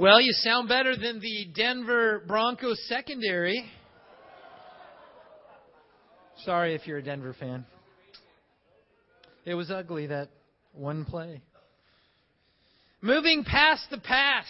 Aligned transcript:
Well, 0.00 0.18
you 0.18 0.32
sound 0.32 0.66
better 0.66 0.96
than 0.96 1.20
the 1.20 1.46
Denver 1.54 2.22
Broncos 2.26 2.80
secondary. 2.88 3.66
Sorry 6.46 6.74
if 6.74 6.86
you're 6.86 6.96
a 6.96 7.02
Denver 7.02 7.36
fan. 7.38 7.66
It 9.44 9.52
was 9.52 9.70
ugly, 9.70 10.06
that 10.06 10.30
one 10.72 11.04
play. 11.04 11.42
Moving 13.02 13.44
past 13.44 13.90
the 13.90 13.98
past. 13.98 14.48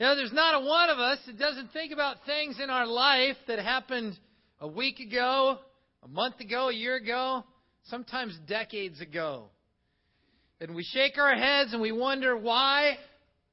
You 0.00 0.06
know, 0.06 0.16
there's 0.16 0.32
not 0.32 0.54
a 0.54 0.64
one 0.64 0.88
of 0.88 0.98
us 0.98 1.18
that 1.26 1.38
doesn't 1.38 1.74
think 1.74 1.92
about 1.92 2.24
things 2.24 2.58
in 2.58 2.70
our 2.70 2.86
life 2.86 3.36
that 3.48 3.58
happened 3.58 4.18
a 4.62 4.66
week 4.66 4.98
ago, 4.98 5.58
a 6.02 6.08
month 6.08 6.40
ago, 6.40 6.70
a 6.70 6.74
year 6.74 6.96
ago, 6.96 7.44
sometimes 7.90 8.34
decades 8.48 9.02
ago. 9.02 9.50
And 10.58 10.74
we 10.74 10.84
shake 10.84 11.18
our 11.18 11.36
heads 11.36 11.74
and 11.74 11.82
we 11.82 11.92
wonder 11.92 12.34
why, 12.34 12.96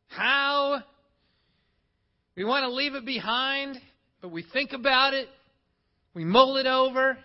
how. 0.07 0.83
We 2.35 2.43
want 2.43 2.63
to 2.63 2.69
leave 2.69 2.95
it 2.95 3.05
behind, 3.05 3.77
but 4.21 4.31
we 4.31 4.43
think 4.53 4.73
about 4.73 5.13
it, 5.13 5.27
we 6.13 6.25
mull 6.25 6.57
it 6.57 6.65
over. 6.65 7.17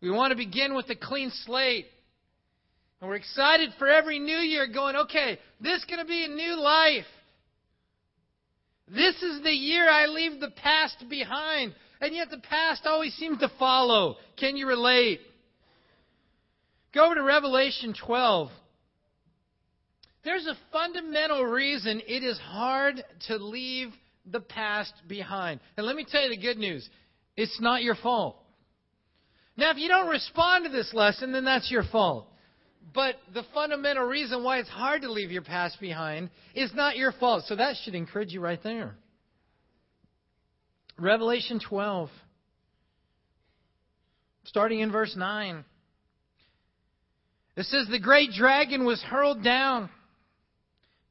We 0.00 0.10
want 0.10 0.32
to 0.32 0.36
begin 0.36 0.74
with 0.74 0.90
a 0.90 0.96
clean 0.96 1.30
slate. 1.46 1.86
And 3.00 3.08
we're 3.08 3.16
excited 3.16 3.70
for 3.78 3.88
every 3.88 4.18
new 4.18 4.36
year 4.36 4.66
going, 4.66 4.96
okay, 4.96 5.38
this 5.60 5.78
is 5.78 5.84
going 5.86 6.00
to 6.00 6.06
be 6.06 6.24
a 6.24 6.28
new 6.28 6.60
life. 6.60 7.06
This 8.86 9.14
is 9.22 9.42
the 9.42 9.50
year 9.50 9.88
I 9.88 10.06
leave 10.06 10.40
the 10.40 10.50
past 10.50 11.04
behind. 11.08 11.74
And 12.02 12.14
yet 12.14 12.28
the 12.30 12.38
past 12.38 12.82
always 12.84 13.14
seems 13.14 13.38
to 13.38 13.50
follow. 13.58 14.16
Can 14.38 14.58
you 14.58 14.68
relate? 14.68 15.20
Go 16.92 17.06
over 17.06 17.14
to 17.14 17.22
Revelation 17.22 17.94
12. 18.06 18.50
There's 20.24 20.46
a 20.46 20.56
fundamental 20.72 21.44
reason 21.44 22.00
it 22.06 22.24
is 22.24 22.38
hard 22.38 23.04
to 23.28 23.36
leave 23.36 23.92
the 24.24 24.40
past 24.40 24.94
behind. 25.06 25.60
And 25.76 25.86
let 25.86 25.96
me 25.96 26.06
tell 26.08 26.22
you 26.22 26.30
the 26.30 26.40
good 26.40 26.56
news 26.56 26.88
it's 27.36 27.60
not 27.60 27.82
your 27.82 27.94
fault. 27.96 28.36
Now, 29.56 29.70
if 29.70 29.76
you 29.76 29.88
don't 29.88 30.08
respond 30.08 30.64
to 30.64 30.70
this 30.70 30.92
lesson, 30.94 31.32
then 31.32 31.44
that's 31.44 31.70
your 31.70 31.84
fault. 31.84 32.28
But 32.92 33.16
the 33.32 33.44
fundamental 33.54 34.04
reason 34.04 34.42
why 34.42 34.58
it's 34.58 34.68
hard 34.68 35.02
to 35.02 35.10
leave 35.10 35.30
your 35.30 35.42
past 35.42 35.80
behind 35.80 36.30
is 36.54 36.72
not 36.74 36.96
your 36.96 37.12
fault. 37.12 37.44
So 37.46 37.56
that 37.56 37.76
should 37.82 37.94
encourage 37.94 38.32
you 38.32 38.40
right 38.40 38.62
there. 38.62 38.96
Revelation 40.98 41.60
12, 41.66 42.08
starting 44.44 44.80
in 44.80 44.92
verse 44.92 45.14
9. 45.16 45.64
It 47.56 47.66
says, 47.66 47.86
The 47.90 47.98
great 47.98 48.30
dragon 48.32 48.84
was 48.84 49.02
hurled 49.02 49.42
down, 49.42 49.88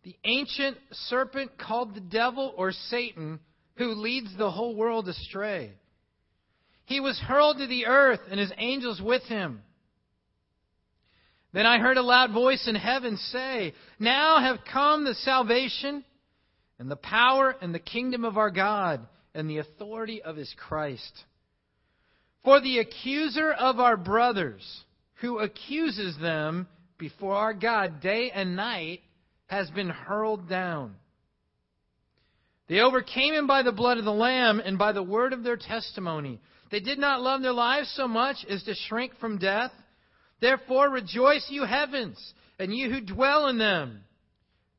the 0.03 0.15
ancient 0.25 0.77
serpent 0.91 1.57
called 1.57 1.95
the 1.95 2.01
devil 2.01 2.53
or 2.57 2.71
Satan, 2.71 3.39
who 3.77 3.93
leads 3.93 4.35
the 4.37 4.51
whole 4.51 4.75
world 4.75 5.07
astray. 5.07 5.71
He 6.85 6.99
was 6.99 7.17
hurled 7.19 7.57
to 7.57 7.67
the 7.67 7.85
earth, 7.85 8.19
and 8.29 8.39
his 8.39 8.51
angels 8.57 9.01
with 9.01 9.23
him. 9.23 9.61
Then 11.53 11.65
I 11.65 11.79
heard 11.79 11.97
a 11.97 12.01
loud 12.01 12.33
voice 12.33 12.67
in 12.67 12.75
heaven 12.75 13.15
say, 13.17 13.73
Now 13.99 14.39
have 14.39 14.65
come 14.71 15.05
the 15.05 15.13
salvation 15.13 16.03
and 16.79 16.91
the 16.91 16.95
power 16.95 17.55
and 17.61 17.73
the 17.73 17.79
kingdom 17.79 18.25
of 18.25 18.37
our 18.37 18.49
God 18.49 19.07
and 19.33 19.49
the 19.49 19.59
authority 19.59 20.21
of 20.21 20.35
his 20.35 20.53
Christ. 20.57 21.23
For 22.43 22.59
the 22.59 22.79
accuser 22.79 23.51
of 23.51 23.79
our 23.79 23.95
brothers, 23.95 24.83
who 25.21 25.39
accuses 25.39 26.17
them 26.19 26.67
before 26.97 27.35
our 27.35 27.53
God 27.53 28.01
day 28.01 28.31
and 28.33 28.55
night, 28.55 28.99
has 29.47 29.69
been 29.71 29.89
hurled 29.89 30.49
down. 30.49 30.95
They 32.67 32.79
overcame 32.79 33.33
him 33.33 33.45
by 33.45 33.63
the 33.63 33.71
blood 33.71 33.97
of 33.97 34.05
the 34.05 34.11
Lamb 34.11 34.61
and 34.63 34.77
by 34.77 34.93
the 34.93 35.03
word 35.03 35.33
of 35.33 35.43
their 35.43 35.57
testimony. 35.57 36.41
They 36.71 36.79
did 36.79 36.97
not 36.97 37.21
love 37.21 37.41
their 37.41 37.53
lives 37.53 37.93
so 37.95 38.07
much 38.07 38.37
as 38.49 38.63
to 38.63 38.73
shrink 38.73 39.17
from 39.19 39.37
death. 39.37 39.71
Therefore 40.39 40.89
rejoice, 40.89 41.45
you 41.49 41.65
heavens, 41.65 42.17
and 42.57 42.73
you 42.73 42.89
who 42.89 43.01
dwell 43.01 43.47
in 43.47 43.57
them. 43.57 44.03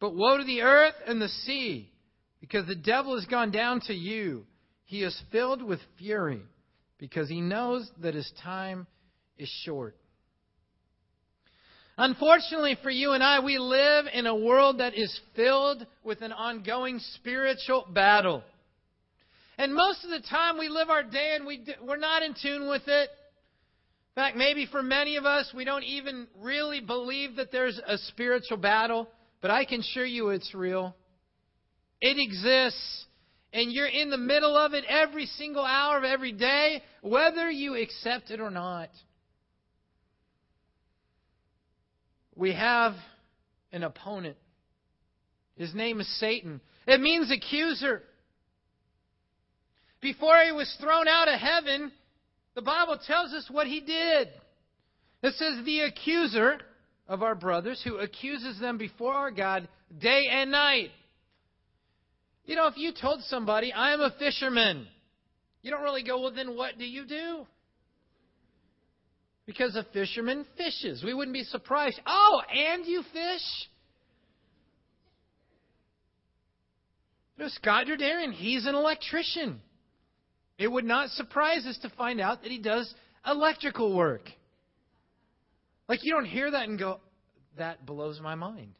But 0.00 0.14
woe 0.14 0.38
to 0.38 0.44
the 0.44 0.62
earth 0.62 0.94
and 1.06 1.20
the 1.20 1.28
sea, 1.28 1.92
because 2.40 2.66
the 2.66 2.74
devil 2.74 3.14
has 3.14 3.26
gone 3.26 3.50
down 3.50 3.80
to 3.82 3.94
you. 3.94 4.46
He 4.86 5.02
is 5.02 5.18
filled 5.30 5.62
with 5.62 5.80
fury, 5.98 6.42
because 6.98 7.28
he 7.28 7.40
knows 7.40 7.90
that 8.02 8.14
his 8.14 8.30
time 8.42 8.86
is 9.38 9.48
short. 9.64 9.96
Unfortunately 11.96 12.76
for 12.82 12.90
you 12.90 13.12
and 13.12 13.22
I, 13.22 13.40
we 13.40 13.58
live 13.58 14.06
in 14.12 14.26
a 14.26 14.34
world 14.34 14.78
that 14.80 14.94
is 14.94 15.20
filled 15.36 15.86
with 16.02 16.22
an 16.22 16.32
ongoing 16.32 16.98
spiritual 17.14 17.86
battle. 17.92 18.42
And 19.58 19.72
most 19.72 20.02
of 20.02 20.10
the 20.10 20.26
time 20.28 20.58
we 20.58 20.68
live 20.68 20.90
our 20.90 21.04
day 21.04 21.34
and 21.36 21.46
we, 21.46 21.64
we're 21.86 21.96
not 21.96 22.22
in 22.22 22.34
tune 22.40 22.68
with 22.68 22.82
it. 22.88 23.10
In 24.16 24.22
fact, 24.22 24.36
maybe 24.36 24.66
for 24.70 24.82
many 24.82 25.16
of 25.16 25.24
us, 25.24 25.52
we 25.54 25.64
don't 25.64 25.84
even 25.84 26.26
really 26.40 26.80
believe 26.80 27.36
that 27.36 27.52
there's 27.52 27.80
a 27.86 27.98
spiritual 27.98 28.56
battle, 28.56 29.08
but 29.40 29.52
I 29.52 29.64
can 29.64 29.80
assure 29.80 30.04
you 30.04 30.30
it's 30.30 30.54
real. 30.54 30.96
It 32.00 32.16
exists, 32.18 33.06
and 33.52 33.72
you're 33.72 33.86
in 33.86 34.10
the 34.10 34.18
middle 34.18 34.56
of 34.56 34.72
it 34.72 34.84
every 34.88 35.26
single 35.26 35.64
hour 35.64 35.98
of 35.98 36.04
every 36.04 36.32
day, 36.32 36.82
whether 37.02 37.50
you 37.50 37.76
accept 37.76 38.30
it 38.30 38.40
or 38.40 38.50
not. 38.50 38.90
We 42.36 42.52
have 42.52 42.94
an 43.72 43.82
opponent. 43.82 44.36
His 45.56 45.74
name 45.74 46.00
is 46.00 46.18
Satan. 46.18 46.60
It 46.86 47.00
means 47.00 47.30
accuser. 47.30 48.02
Before 50.00 50.36
he 50.44 50.52
was 50.52 50.74
thrown 50.80 51.08
out 51.08 51.28
of 51.28 51.40
heaven, 51.40 51.92
the 52.54 52.62
Bible 52.62 52.98
tells 53.06 53.32
us 53.32 53.48
what 53.50 53.66
he 53.66 53.80
did. 53.80 54.28
It 55.22 55.34
says, 55.34 55.64
The 55.64 55.80
accuser 55.80 56.58
of 57.08 57.22
our 57.22 57.34
brothers 57.34 57.80
who 57.84 57.98
accuses 57.98 58.58
them 58.60 58.78
before 58.78 59.14
our 59.14 59.30
God 59.30 59.68
day 60.00 60.26
and 60.30 60.50
night. 60.50 60.90
You 62.46 62.56
know, 62.56 62.66
if 62.66 62.76
you 62.76 62.92
told 62.92 63.22
somebody, 63.22 63.72
I 63.72 63.94
am 63.94 64.00
a 64.00 64.14
fisherman, 64.18 64.86
you 65.62 65.70
don't 65.70 65.82
really 65.82 66.02
go, 66.02 66.20
well, 66.20 66.32
then 66.32 66.56
what 66.56 66.78
do 66.78 66.84
you 66.84 67.06
do? 67.06 67.46
Because 69.46 69.76
a 69.76 69.84
fisherman 69.92 70.46
fishes. 70.56 71.04
We 71.04 71.12
wouldn't 71.12 71.34
be 71.34 71.44
surprised. 71.44 72.00
Oh, 72.06 72.40
and 72.50 72.86
you 72.86 73.02
fish? 73.12 73.68
Know, 77.36 77.48
Scott 77.48 77.86
Derderian, 77.86 78.32
he's 78.32 78.66
an 78.66 78.74
electrician. 78.74 79.60
It 80.56 80.68
would 80.68 80.84
not 80.84 81.10
surprise 81.10 81.66
us 81.66 81.78
to 81.82 81.90
find 81.90 82.20
out 82.20 82.42
that 82.42 82.50
he 82.50 82.58
does 82.58 82.92
electrical 83.26 83.94
work. 83.94 84.30
Like, 85.88 86.04
you 86.04 86.12
don't 86.12 86.24
hear 86.24 86.50
that 86.50 86.68
and 86.68 86.78
go, 86.78 87.00
that 87.58 87.84
blows 87.84 88.20
my 88.20 88.34
mind. 88.34 88.74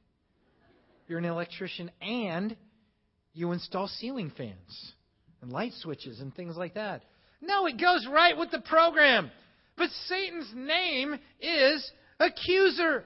You're 1.08 1.18
an 1.18 1.24
electrician 1.24 1.90
and 2.00 2.56
you 3.34 3.52
install 3.52 3.88
ceiling 3.88 4.32
fans 4.36 4.92
and 5.42 5.52
light 5.52 5.72
switches 5.80 6.20
and 6.20 6.34
things 6.34 6.56
like 6.56 6.74
that. 6.74 7.02
No, 7.42 7.66
it 7.66 7.78
goes 7.78 8.06
right 8.10 8.38
with 8.38 8.50
the 8.50 8.60
program. 8.60 9.30
But 9.76 9.90
Satan's 10.08 10.50
name 10.54 11.18
is 11.40 11.90
accuser. 12.20 13.04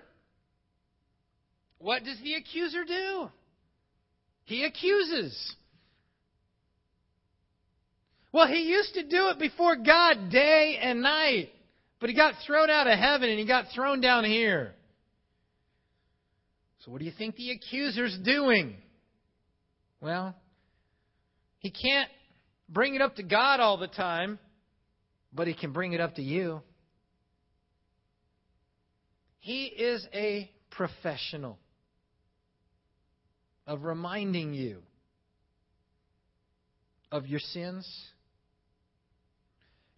What 1.79 2.05
does 2.05 2.19
the 2.23 2.35
accuser 2.35 2.85
do? 2.85 3.29
He 4.45 4.65
accuses. 4.65 5.55
Well, 8.33 8.47
he 8.47 8.69
used 8.71 8.95
to 8.95 9.03
do 9.03 9.29
it 9.29 9.39
before 9.39 9.77
God 9.77 10.31
day 10.31 10.79
and 10.81 11.03
night, 11.03 11.51
but 12.01 12.11
he 12.11 12.17
got 12.17 12.35
thrown 12.47 12.69
out 12.69 12.87
of 12.87 12.99
heaven 12.99 13.31
and 13.31 13.39
he 13.39 13.47
got 13.47 13.67
thrown 13.75 14.01
down 14.01 14.25
here. 14.25 14.75
So, 16.85 16.91
what 16.91 16.99
do 16.99 17.05
you 17.05 17.13
think 17.17 17.37
the 17.37 17.51
accuser's 17.51 18.17
doing? 18.25 18.77
Well, 20.01 20.37
he 21.59 21.71
can't 21.71 22.09
bring 22.69 22.95
it 22.95 23.03
up 23.03 23.17
to 23.17 23.23
God 23.23 23.61
all 23.61 23.79
the 23.79 23.89
time, 23.89 24.39
but 25.33 25.47
he 25.47 25.55
can 25.55 25.73
bring 25.73 25.93
it 25.93 26.01
up 26.01 26.15
to 26.17 26.23
you. 26.23 26.63
He 29.41 29.67
is 29.67 30.07
a 30.13 30.51
professional 30.71 31.59
of 33.67 33.85
reminding 33.85 34.55
you 34.55 34.83
of 37.11 37.27
your 37.27 37.41
sins 37.41 37.87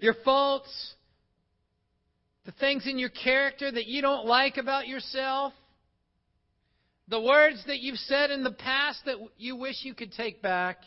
your 0.01 0.15
faults, 0.25 0.95
the 2.47 2.53
things 2.53 2.87
in 2.87 2.99
your 2.99 3.11
character 3.11 3.71
that 3.71 3.87
you 3.87 4.03
don't 4.03 4.27
like 4.27 4.57
about 4.57 4.89
yourself, 4.89 5.53
the 7.09 7.21
words 7.21 7.63
that 7.67 7.81
you've 7.81 7.99
said 7.99 8.31
in 8.31 8.43
the 8.43 8.53
past 8.53 9.05
that 9.05 9.17
you 9.37 9.57
wish 9.57 9.77
you 9.83 9.95
could 9.95 10.13
take 10.13 10.41
back, 10.41 10.79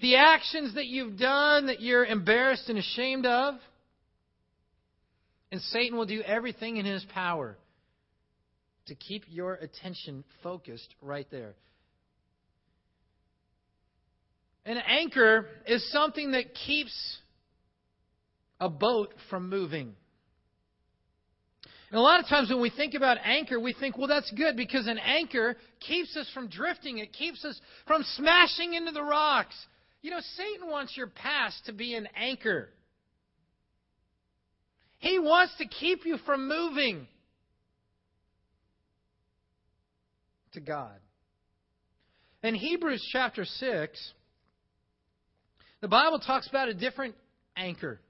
the 0.00 0.16
actions 0.16 0.74
that 0.74 0.86
you've 0.86 1.18
done 1.18 1.66
that 1.66 1.80
you're 1.80 2.04
embarrassed 2.04 2.68
and 2.68 2.78
ashamed 2.78 3.26
of. 3.26 3.54
And 5.50 5.60
Satan 5.60 5.96
will 5.96 6.06
do 6.06 6.20
everything 6.22 6.76
in 6.76 6.84
his 6.84 7.04
power 7.14 7.56
to 8.86 8.94
keep 8.94 9.24
your 9.28 9.54
attention 9.54 10.24
focused 10.42 10.94
right 11.00 11.26
there. 11.30 11.54
An 14.66 14.76
anchor 14.76 15.46
is 15.66 15.90
something 15.90 16.32
that 16.32 16.54
keeps 16.54 17.18
a 18.60 18.68
boat 18.68 19.14
from 19.30 19.48
moving. 19.48 19.94
And 21.90 21.98
a 21.98 22.02
lot 22.02 22.20
of 22.20 22.26
times 22.26 22.50
when 22.50 22.60
we 22.60 22.68
think 22.68 22.92
about 22.92 23.16
anchor, 23.24 23.58
we 23.58 23.72
think, 23.72 23.96
well, 23.96 24.08
that's 24.08 24.30
good 24.32 24.56
because 24.56 24.86
an 24.86 24.98
anchor 24.98 25.56
keeps 25.80 26.14
us 26.18 26.30
from 26.34 26.48
drifting. 26.48 26.98
It 26.98 27.14
keeps 27.14 27.44
us 27.46 27.58
from 27.86 28.02
smashing 28.16 28.74
into 28.74 28.92
the 28.92 29.02
rocks. 29.02 29.54
You 30.00 30.10
know, 30.12 30.20
Satan 30.36 30.70
wants 30.70 30.96
your 30.96 31.08
past 31.08 31.66
to 31.66 31.72
be 31.72 31.94
an 31.94 32.08
anchor. 32.16 32.68
He 34.98 35.18
wants 35.18 35.54
to 35.58 35.66
keep 35.66 36.04
you 36.04 36.18
from 36.24 36.48
moving 36.48 37.06
to 40.52 40.60
God. 40.60 40.96
In 42.42 42.54
Hebrews 42.54 43.06
chapter 43.12 43.44
6, 43.44 44.12
the 45.80 45.88
Bible 45.88 46.20
talks 46.20 46.48
about 46.48 46.68
a 46.68 46.74
different 46.74 47.14
anchor. 47.56 48.00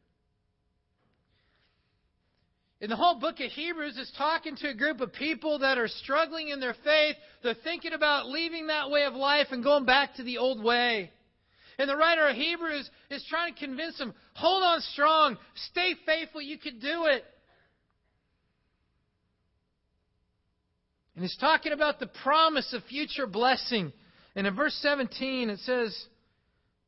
In 2.80 2.90
the 2.90 2.96
whole 2.96 3.18
book 3.18 3.40
of 3.40 3.50
Hebrews, 3.50 3.96
it's 3.98 4.12
talking 4.16 4.54
to 4.56 4.68
a 4.68 4.74
group 4.74 5.00
of 5.00 5.12
people 5.12 5.58
that 5.60 5.78
are 5.78 5.88
struggling 5.88 6.48
in 6.48 6.60
their 6.60 6.76
faith. 6.84 7.16
They're 7.42 7.54
thinking 7.64 7.92
about 7.92 8.28
leaving 8.28 8.68
that 8.68 8.90
way 8.90 9.04
of 9.04 9.14
life 9.14 9.48
and 9.50 9.64
going 9.64 9.84
back 9.84 10.14
to 10.14 10.22
the 10.22 10.38
old 10.38 10.62
way. 10.62 11.10
And 11.78 11.88
the 11.88 11.96
writer 11.96 12.26
of 12.26 12.34
Hebrews 12.34 12.90
is 13.10 13.24
trying 13.28 13.54
to 13.54 13.60
convince 13.60 13.98
them 13.98 14.12
hold 14.34 14.62
on 14.62 14.80
strong, 14.80 15.36
stay 15.70 15.94
faithful, 16.04 16.42
you 16.42 16.58
can 16.58 16.80
do 16.80 17.04
it. 17.06 17.24
And 21.14 21.24
he's 21.24 21.36
talking 21.36 21.72
about 21.72 21.98
the 21.98 22.06
promise 22.22 22.72
of 22.72 22.84
future 22.84 23.26
blessing. 23.26 23.92
And 24.36 24.46
in 24.46 24.54
verse 24.54 24.74
17, 24.82 25.50
it 25.50 25.58
says, 25.60 26.06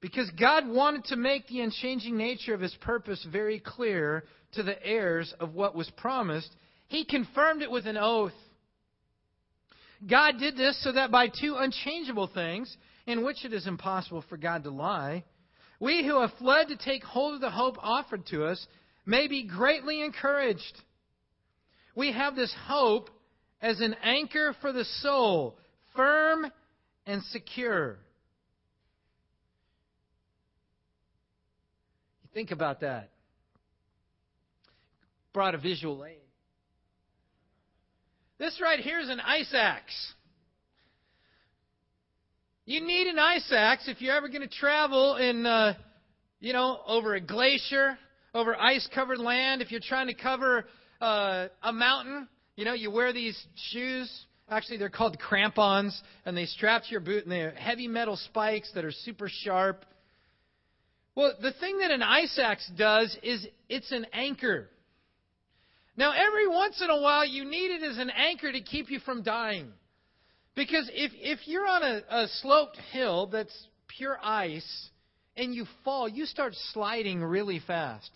Because 0.00 0.30
God 0.38 0.68
wanted 0.68 1.04
to 1.06 1.16
make 1.16 1.48
the 1.48 1.60
unchanging 1.60 2.16
nature 2.16 2.54
of 2.54 2.60
his 2.60 2.74
purpose 2.80 3.26
very 3.30 3.58
clear 3.58 4.24
to 4.52 4.62
the 4.62 4.80
heirs 4.86 5.34
of 5.40 5.54
what 5.54 5.74
was 5.74 5.90
promised, 5.96 6.48
he 6.86 7.04
confirmed 7.04 7.62
it 7.62 7.70
with 7.70 7.86
an 7.86 7.96
oath. 7.96 8.32
God 10.08 10.38
did 10.38 10.56
this 10.56 10.80
so 10.82 10.92
that 10.92 11.10
by 11.10 11.26
two 11.28 11.56
unchangeable 11.56 12.30
things, 12.32 12.76
in 13.10 13.24
which 13.24 13.44
it 13.44 13.52
is 13.52 13.66
impossible 13.66 14.24
for 14.28 14.36
God 14.36 14.64
to 14.64 14.70
lie, 14.70 15.24
we 15.80 16.06
who 16.06 16.20
have 16.20 16.32
fled 16.38 16.68
to 16.68 16.76
take 16.76 17.02
hold 17.02 17.34
of 17.34 17.40
the 17.40 17.50
hope 17.50 17.76
offered 17.80 18.26
to 18.26 18.44
us 18.44 18.66
may 19.04 19.26
be 19.26 19.42
greatly 19.42 20.02
encouraged. 20.04 20.80
We 21.94 22.12
have 22.12 22.36
this 22.36 22.54
hope 22.66 23.10
as 23.60 23.80
an 23.80 23.96
anchor 24.02 24.54
for 24.60 24.72
the 24.72 24.84
soul, 24.84 25.56
firm 25.96 26.46
and 27.06 27.22
secure. 27.24 27.98
You 32.22 32.28
think 32.32 32.50
about 32.50 32.80
that 32.80 33.10
brought 35.32 35.54
a 35.54 35.58
visual 35.58 36.04
aid. 36.04 36.16
This 38.38 38.60
right 38.60 38.80
here 38.80 38.98
is 39.00 39.08
an 39.08 39.20
ice 39.20 39.52
axe. 39.54 40.14
You 42.70 42.80
need 42.80 43.08
an 43.08 43.18
ice 43.18 43.50
axe 43.50 43.88
if 43.88 44.00
you're 44.00 44.14
ever 44.14 44.28
going 44.28 44.48
to 44.48 44.48
travel 44.48 45.16
in, 45.16 45.44
uh, 45.44 45.74
you 46.38 46.52
know, 46.52 46.78
over 46.86 47.16
a 47.16 47.20
glacier, 47.20 47.98
over 48.32 48.54
ice-covered 48.54 49.18
land. 49.18 49.60
If 49.60 49.72
you're 49.72 49.80
trying 49.80 50.06
to 50.06 50.14
cover 50.14 50.66
uh, 51.00 51.48
a 51.64 51.72
mountain, 51.72 52.28
you 52.54 52.64
know, 52.64 52.72
you 52.72 52.92
wear 52.92 53.12
these 53.12 53.36
shoes. 53.56 54.08
Actually, 54.48 54.76
they're 54.76 54.88
called 54.88 55.18
crampons, 55.18 56.00
and 56.24 56.36
they 56.36 56.46
strap 56.46 56.84
to 56.84 56.90
your 56.92 57.00
boot, 57.00 57.24
and 57.24 57.32
they're 57.32 57.50
heavy 57.56 57.88
metal 57.88 58.16
spikes 58.16 58.70
that 58.76 58.84
are 58.84 58.92
super 58.92 59.28
sharp. 59.28 59.84
Well, 61.16 61.32
the 61.42 61.52
thing 61.54 61.80
that 61.80 61.90
an 61.90 62.04
ice 62.04 62.38
axe 62.40 62.70
does 62.78 63.18
is 63.24 63.48
it's 63.68 63.90
an 63.90 64.06
anchor. 64.12 64.68
Now, 65.96 66.12
every 66.12 66.46
once 66.46 66.80
in 66.80 66.88
a 66.88 67.00
while, 67.00 67.26
you 67.26 67.44
need 67.44 67.72
it 67.72 67.82
as 67.82 67.98
an 67.98 68.10
anchor 68.10 68.52
to 68.52 68.60
keep 68.60 68.92
you 68.92 69.00
from 69.00 69.24
dying. 69.24 69.72
Because 70.54 70.90
if, 70.92 71.12
if 71.14 71.46
you're 71.46 71.66
on 71.66 71.82
a, 71.82 72.02
a 72.10 72.28
sloped 72.40 72.76
hill 72.92 73.26
that's 73.26 73.66
pure 73.88 74.18
ice 74.22 74.90
and 75.36 75.54
you 75.54 75.64
fall, 75.84 76.08
you 76.08 76.26
start 76.26 76.54
sliding 76.72 77.22
really 77.22 77.60
fast. 77.66 78.10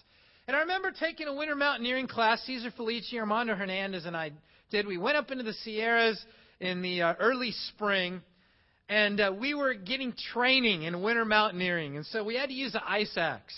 And 0.46 0.56
I 0.56 0.60
remember 0.60 0.90
taking 0.90 1.26
a 1.26 1.34
winter 1.34 1.54
mountaineering 1.54 2.06
class, 2.06 2.42
Cesar 2.44 2.70
Felici, 2.70 3.18
Armando 3.18 3.54
Hernandez, 3.54 4.04
and 4.04 4.16
I 4.16 4.32
did. 4.70 4.86
We 4.86 4.98
went 4.98 5.16
up 5.16 5.30
into 5.30 5.44
the 5.44 5.54
Sierras 5.54 6.22
in 6.60 6.82
the 6.82 7.02
uh, 7.02 7.14
early 7.18 7.52
spring, 7.68 8.20
and 8.88 9.20
uh, 9.20 9.32
we 9.38 9.54
were 9.54 9.74
getting 9.74 10.12
training 10.32 10.82
in 10.82 11.02
winter 11.02 11.24
mountaineering. 11.24 11.96
And 11.96 12.04
so 12.06 12.24
we 12.24 12.36
had 12.36 12.50
to 12.50 12.54
use 12.54 12.74
an 12.74 12.82
ice 12.86 13.16
axe. 13.16 13.54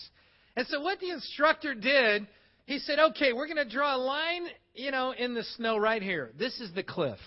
And 0.55 0.67
so 0.69 0.81
what 0.81 1.01
the 1.01 1.11
instructor 1.11 1.75
did 1.75 2.27
he 2.67 2.81
said, 2.81 2.99
okay, 2.99 3.33
we're 3.33 3.47
going 3.47 3.65
to 3.65 3.69
draw 3.69 3.97
a 3.97 3.99
line, 3.99 4.47
you 4.75 4.91
know, 4.91 5.13
in 5.13 5.35
the 5.35 5.45
snow 5.57 5.77
right 5.77 6.03
here. 6.03 6.33
This 6.37 6.61
is 6.61 6.73
the 6.75 6.83
cliff. 6.83 7.19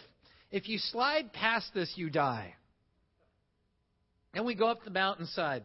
If 0.51 0.67
you 0.67 0.77
slide 0.77 1.31
past 1.33 1.73
this, 1.73 1.93
you 1.95 2.09
die. 2.09 2.53
And 4.33 4.45
we 4.45 4.55
go 4.55 4.67
up 4.67 4.83
the 4.83 4.91
mountainside. 4.91 5.63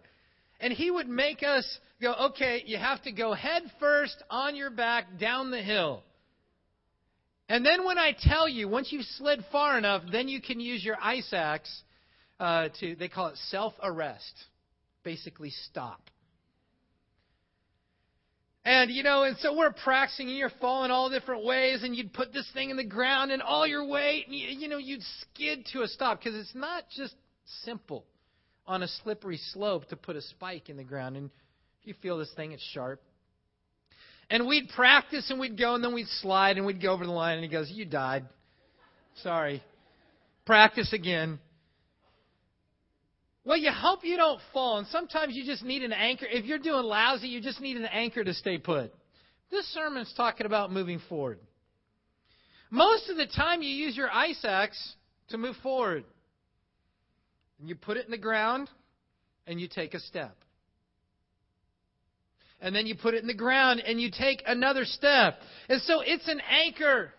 And 0.60 0.72
he 0.72 0.90
would 0.90 1.08
make 1.08 1.42
us 1.42 1.66
go, 2.00 2.14
okay, 2.30 2.62
you 2.66 2.78
have 2.78 3.02
to 3.02 3.12
go 3.12 3.34
head 3.34 3.62
first 3.80 4.16
on 4.30 4.56
your 4.56 4.70
back 4.70 5.18
down 5.18 5.50
the 5.50 5.62
hill. 5.62 6.02
And 7.48 7.64
then 7.64 7.84
when 7.84 7.98
I 7.98 8.16
tell 8.18 8.48
you, 8.48 8.68
once 8.68 8.90
you've 8.90 9.04
slid 9.04 9.44
far 9.52 9.76
enough, 9.76 10.02
then 10.10 10.28
you 10.28 10.40
can 10.40 10.60
use 10.60 10.82
your 10.82 10.96
ice 11.00 11.28
axe 11.32 11.82
uh, 12.40 12.68
to, 12.80 12.96
they 12.96 13.08
call 13.08 13.28
it 13.28 13.36
self 13.50 13.74
arrest. 13.82 14.32
Basically, 15.02 15.50
stop. 15.50 16.00
And, 18.66 18.90
you 18.90 19.02
know, 19.02 19.24
and 19.24 19.36
so 19.38 19.54
we're 19.56 19.72
practicing, 19.72 20.28
and 20.28 20.38
you're 20.38 20.50
falling 20.60 20.90
all 20.90 21.10
different 21.10 21.44
ways, 21.44 21.82
and 21.82 21.94
you'd 21.94 22.14
put 22.14 22.32
this 22.32 22.48
thing 22.54 22.70
in 22.70 22.78
the 22.78 22.84
ground, 22.84 23.30
and 23.30 23.42
all 23.42 23.66
your 23.66 23.86
weight, 23.86 24.26
and 24.26 24.34
you, 24.34 24.48
you 24.48 24.68
know, 24.68 24.78
you'd 24.78 25.02
skid 25.20 25.66
to 25.74 25.82
a 25.82 25.88
stop, 25.88 26.18
because 26.18 26.34
it's 26.38 26.54
not 26.54 26.84
just 26.88 27.14
simple 27.64 28.06
on 28.66 28.82
a 28.82 28.88
slippery 28.88 29.38
slope 29.52 29.88
to 29.88 29.96
put 29.96 30.16
a 30.16 30.22
spike 30.22 30.70
in 30.70 30.78
the 30.78 30.84
ground. 30.84 31.16
And 31.16 31.30
you 31.82 31.94
feel 32.00 32.16
this 32.16 32.32
thing, 32.34 32.52
it's 32.52 32.62
sharp. 32.72 33.02
And 34.30 34.46
we'd 34.46 34.70
practice, 34.70 35.30
and 35.30 35.38
we'd 35.38 35.58
go, 35.58 35.74
and 35.74 35.84
then 35.84 35.92
we'd 35.92 36.08
slide, 36.08 36.56
and 36.56 36.64
we'd 36.64 36.80
go 36.80 36.92
over 36.92 37.04
the 37.04 37.12
line, 37.12 37.34
and 37.34 37.44
he 37.44 37.50
goes, 37.50 37.70
You 37.70 37.84
died. 37.84 38.24
Sorry. 39.22 39.62
Practice 40.46 40.92
again. 40.94 41.38
Well, 43.44 43.58
you 43.58 43.70
hope 43.70 44.00
you 44.04 44.16
don't 44.16 44.40
fall, 44.54 44.78
and 44.78 44.86
sometimes 44.86 45.36
you 45.36 45.44
just 45.44 45.62
need 45.62 45.82
an 45.82 45.92
anchor. 45.92 46.24
If 46.28 46.46
you're 46.46 46.58
doing 46.58 46.84
lousy, 46.84 47.28
you 47.28 47.42
just 47.42 47.60
need 47.60 47.76
an 47.76 47.84
anchor 47.84 48.24
to 48.24 48.32
stay 48.32 48.56
put. 48.56 48.94
This 49.50 49.66
sermon's 49.74 50.12
talking 50.16 50.46
about 50.46 50.72
moving 50.72 51.00
forward. 51.10 51.38
Most 52.70 53.10
of 53.10 53.18
the 53.18 53.26
time, 53.26 53.60
you 53.60 53.68
use 53.68 53.96
your 53.96 54.10
ice 54.10 54.42
axe 54.44 54.94
to 55.28 55.36
move 55.36 55.56
forward. 55.62 56.04
And 57.60 57.68
you 57.68 57.74
put 57.74 57.98
it 57.98 58.06
in 58.06 58.10
the 58.10 58.18
ground, 58.18 58.70
and 59.46 59.60
you 59.60 59.68
take 59.68 59.92
a 59.92 60.00
step. 60.00 60.34
And 62.62 62.74
then 62.74 62.86
you 62.86 62.94
put 62.94 63.12
it 63.12 63.20
in 63.20 63.26
the 63.26 63.34
ground, 63.34 63.82
and 63.86 64.00
you 64.00 64.10
take 64.10 64.42
another 64.46 64.86
step. 64.86 65.38
And 65.68 65.82
so 65.82 66.00
it's 66.00 66.26
an 66.28 66.40
anchor. 66.48 67.12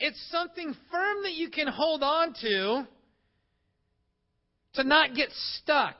It's 0.00 0.18
something 0.30 0.74
firm 0.90 1.22
that 1.24 1.34
you 1.34 1.50
can 1.50 1.66
hold 1.68 2.02
on 2.02 2.34
to 2.40 2.86
to 4.74 4.84
not 4.84 5.14
get 5.14 5.30
stuck. 5.32 5.96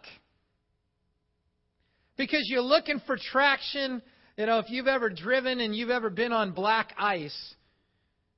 Because 2.17 2.47
you're 2.49 2.63
looking 2.63 3.01
for 3.07 3.17
traction. 3.17 4.03
You 4.37 4.47
know, 4.47 4.59
if 4.59 4.71
you've 4.71 4.87
ever 4.87 5.11
driven 5.11 5.61
and 5.61 5.75
you've 5.75 5.91
ever 5.91 6.11
been 6.11 6.33
on 6.33 6.53
black 6.53 6.93
ice, 6.99 7.55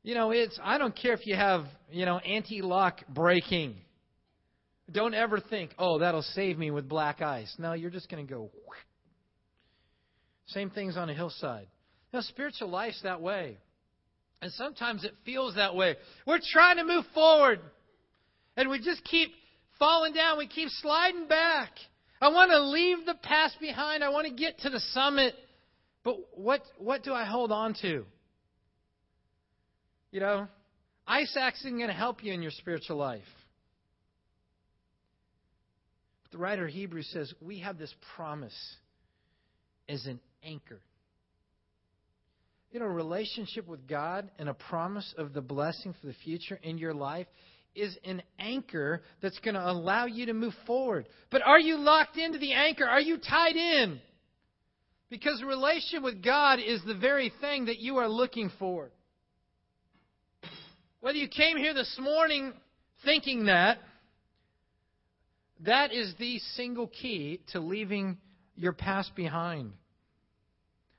you 0.03 0.15
know, 0.15 0.31
it's, 0.31 0.59
I 0.63 0.79
don't 0.79 0.95
care 0.97 1.13
if 1.15 1.27
you 1.27 1.35
have, 1.35 1.65
you 1.91 2.07
know, 2.07 2.19
anti 2.19 2.63
lock 2.63 3.01
braking. 3.09 3.77
Don't 4.91 5.15
ever 5.15 5.41
think, 5.41 5.73
oh, 5.79 5.99
that'll 5.99 6.23
save 6.23 6.59
me 6.59 6.71
with 6.71 6.89
black 6.89 7.21
ice. 7.21 7.53
No, 7.59 7.73
you're 7.73 7.91
just 7.91 8.09
going 8.09 8.25
to 8.25 8.33
go. 8.33 8.51
Same 10.47 10.71
things 10.71 10.97
on 10.97 11.11
a 11.11 11.15
hillside. 11.15 11.67
Now, 12.13 12.21
spiritual 12.21 12.69
life's 12.69 13.03
that 13.03 13.21
way. 13.21 13.59
And 14.41 14.53
sometimes 14.53 15.03
it 15.05 15.13
feels 15.25 15.57
that 15.57 15.75
way. 15.75 15.97
We're 16.25 16.39
trying 16.53 16.77
to 16.77 16.85
move 16.85 17.05
forward. 17.13 17.59
And 18.57 18.71
we 18.71 18.79
just 18.79 19.03
keep 19.05 19.33
falling 19.79 20.13
down. 20.13 20.39
We 20.39 20.47
keep 20.47 20.69
sliding 20.69 21.29
back. 21.29 21.71
I 22.21 22.29
want 22.29 22.51
to 22.51 22.61
leave 22.61 23.05
the 23.05 23.17
past 23.23 23.61
behind. 23.61 24.03
I 24.03 24.09
want 24.09 24.27
to 24.27 24.33
get 24.33 24.59
to 24.61 24.71
the 24.71 24.81
summit. 24.93 25.35
But 26.03 26.17
what, 26.35 26.63
what 26.79 27.03
do 27.03 27.13
I 27.13 27.25
hold 27.25 27.53
on 27.53 27.75
to? 27.83 28.05
You 30.13 30.21
know, 30.21 30.49
ice 31.07 31.37
axe 31.39 31.61
isn't 31.61 31.77
going 31.77 31.89
to 31.89 31.95
help 31.95 32.25
you 32.25 32.33
in 32.33 32.43
your 32.43 32.53
spiritual 32.53 32.97
life. 32.97 33.23
But 36.23 36.33
the 36.33 36.39
writer 36.39 36.67
of 36.67 36.73
Hebrews 36.73 37.11
says 37.13 37.33
we 37.41 37.61
have 37.61 37.77
this 37.77 37.95
promise 38.15 38.57
as 39.89 40.07
an 40.07 40.21
anchor. 40.43 40.81
You 42.73 42.81
know, 42.81 42.87
relationship 42.87 43.67
with 43.67 43.87
God 43.87 44.31
and 44.39 44.49
a 44.49 44.55
promise 44.55 45.15
of 45.19 45.33
the 45.33 45.41
blessing 45.41 45.95
for 46.01 46.07
the 46.07 46.15
future 46.25 46.59
in 46.63 46.79
your 46.79 46.95
life 46.95 47.27
is 47.77 47.97
an 48.05 48.23
anchor 48.39 49.03
that's 49.21 49.39
going 49.41 49.55
to 49.55 49.71
allow 49.71 50.07
you 50.07 50.27
to 50.27 50.33
move 50.33 50.55
forward. 50.67 51.07
But 51.31 51.43
are 51.43 51.61
you 51.61 51.77
locked 51.77 52.17
into 52.17 52.39
the 52.39 52.55
anchor? 52.55 52.87
Are 52.87 53.01
you 53.01 53.19
tied 53.19 53.57
in? 53.57 54.01
Because 55.11 55.43
relation 55.43 56.03
with 56.03 56.23
God 56.23 56.59
is 56.59 56.81
the 56.85 56.95
very 56.95 57.33
thing 57.41 57.67
that 57.67 57.79
you 57.79 57.99
are 57.99 58.09
looking 58.09 58.51
for. 58.59 58.91
Whether 61.01 61.19
you 61.19 61.29
came 61.29 61.57
here 61.57 61.75
this 61.75 61.97
morning 62.01 62.53
thinking 63.05 63.47
that, 63.47 63.79
that 65.61 65.93
is 65.93 66.13
the 66.19 66.39
single 66.55 66.89
key 66.89 67.41
to 67.53 67.61
leaving 67.61 68.19
your 68.57 68.73
past 68.73 69.15
behind. 69.15 69.73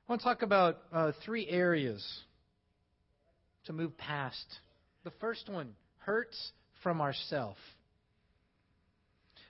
I 0.07 0.11
want 0.11 0.21
to 0.21 0.25
talk 0.25 0.41
about 0.41 0.77
uh, 0.93 1.11
three 1.25 1.47
areas 1.47 2.05
to 3.65 3.73
move 3.73 3.97
past. 3.97 4.45
The 5.03 5.11
first 5.19 5.49
one 5.49 5.73
hurts 5.97 6.51
from 6.87 7.01
ourself. 7.01 7.57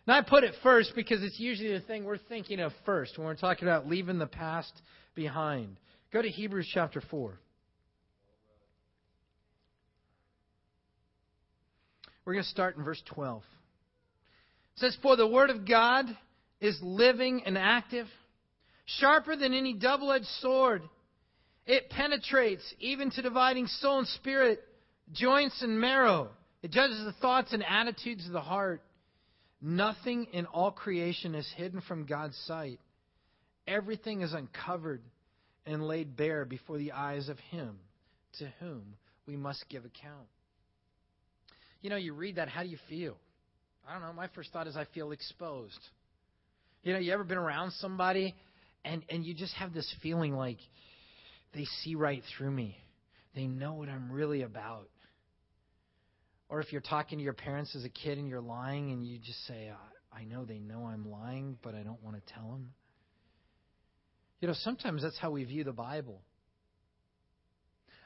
Now, 0.08 0.17
I 0.17 0.24
put 0.24 0.44
it 0.44 0.56
first 0.63 0.94
because 0.96 1.22
it's 1.22 1.39
usually 1.39 1.72
the 1.72 1.82
thing 1.82 2.03
we're 2.03 2.17
thinking 2.17 2.60
of 2.60 2.72
first 2.84 3.15
when 3.15 3.27
we're 3.27 3.36
talking 3.36 3.67
about 3.67 3.88
leaving 3.88 4.17
the 4.17 4.25
past 4.25 4.74
behind. 5.13 5.77
Go 6.12 6.20
to 6.20 6.29
Hebrews 6.29 6.67
chapter 6.74 7.00
4. 7.00 7.38
We're 12.25 12.34
going 12.34 12.44
to 12.44 12.50
start 12.50 12.75
in 12.75 12.84
verse 12.84 13.03
12. 13.06 13.44
It 13.44 14.79
says, 14.79 14.98
For 15.03 15.15
the 15.15 15.27
word 15.27 15.51
of 15.51 15.67
God 15.67 16.08
is 16.60 16.79
living 16.82 17.44
and 17.46 17.56
active, 17.56 18.08
sharper 18.86 19.36
than 19.36 19.53
any 19.53 19.75
double 19.75 20.12
edged 20.12 20.25
sword. 20.41 20.82
It 21.67 21.91
penetrates 21.91 22.63
even 22.79 23.12
to 23.12 23.22
dividing 23.22 23.67
soul 23.67 24.00
and 24.00 24.08
spirit, 24.08 24.60
joints 25.13 25.62
and 25.62 25.79
marrow. 25.79 26.32
It 26.64 26.72
judges 26.72 27.04
the 27.06 27.14
thoughts 27.14 27.54
and 27.54 27.64
attitudes 27.64 28.26
of 28.26 28.34
the 28.34 28.42
heart. 28.42 28.82
Nothing 29.62 30.28
in 30.34 30.46
all 30.46 30.72
creation 30.72 31.36
is 31.36 31.48
hidden 31.56 31.82
from 31.82 32.06
God's 32.06 32.38
sight. 32.46 32.80
Everything 33.68 34.22
is 34.22 34.34
uncovered 34.34 35.02
and 35.66 35.88
laid 35.88 36.16
bare 36.16 36.46
before 36.46 36.78
the 36.78 36.94
eyes 36.94 37.30
of 37.30 37.38
Him 37.40 37.80
to 38.40 38.52
whom 38.60 38.96
we 39.28 39.36
must 39.36 39.66
give 39.70 39.86
account. 39.86 40.28
You 41.82 41.90
know, 41.90 41.96
you 41.96 42.14
read 42.14 42.36
that, 42.36 42.50
how 42.50 42.64
do 42.64 42.70
you 42.70 42.78
feel? 42.90 43.18
I 43.88 43.94
don't 43.94 44.02
know. 44.02 44.14
My 44.14 44.28
first 44.36 44.52
thought 44.52 44.68
is 44.68 44.76
I 44.76 44.86
feel 44.94 45.12
exposed. 45.12 45.80
You 46.84 46.94
know, 46.94 47.00
you 47.00 47.14
ever 47.14 47.24
been 47.24 47.38
around 47.38 47.72
somebody 47.74 48.36
and, 48.84 49.04
and 49.10 49.26
you 49.26 49.34
just 49.34 49.54
have 49.56 49.74
this 49.74 49.94
feeling 50.02 50.34
like 50.34 50.58
they 51.54 51.66
see 51.84 51.96
right 51.96 52.24
through 52.38 52.52
me, 52.52 52.78
they 53.36 53.48
know 53.48 53.74
what 53.74 53.90
I'm 53.90 54.12
really 54.12 54.42
about. 54.42 54.90
Or 56.50 56.62
if 56.62 56.72
you're 56.72 56.82
talking 56.82 57.18
to 57.18 57.24
your 57.24 57.34
parents 57.34 57.75
as 57.75 57.84
a 57.84 57.89
kid 57.89 58.18
and 58.18 58.27
you're 58.27 58.42
lying 58.42 58.92
and 58.92 59.06
you 59.06 59.20
just 59.20 59.46
say, 59.48 59.72
I 60.13 60.24
know 60.24 60.46
they 60.46 60.60
know 60.60 60.86
I'm 60.86 61.10
lying, 61.10 61.58
but 61.62 61.75
I 61.75 61.84
don't 61.84 62.01
want 62.04 62.16
to 62.16 62.34
tell 62.34 62.50
them. 62.50 62.72
You 64.39 64.48
know, 64.48 64.54
sometimes 64.54 65.01
that's 65.01 65.18
how 65.18 65.32
we 65.32 65.44
view 65.44 65.63
the 65.63 65.74
Bible. 65.74 66.22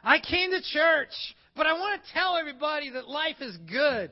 I 0.04 0.20
came 0.20 0.52
to 0.52 0.62
church, 0.62 1.14
but 1.56 1.68
I 1.68 1.74
want 1.74 2.02
to 2.04 2.14
tell 2.14 2.36
everybody 2.38 2.90
that 2.92 3.08
life 3.08 3.36
is 3.42 3.56
good, 3.70 4.10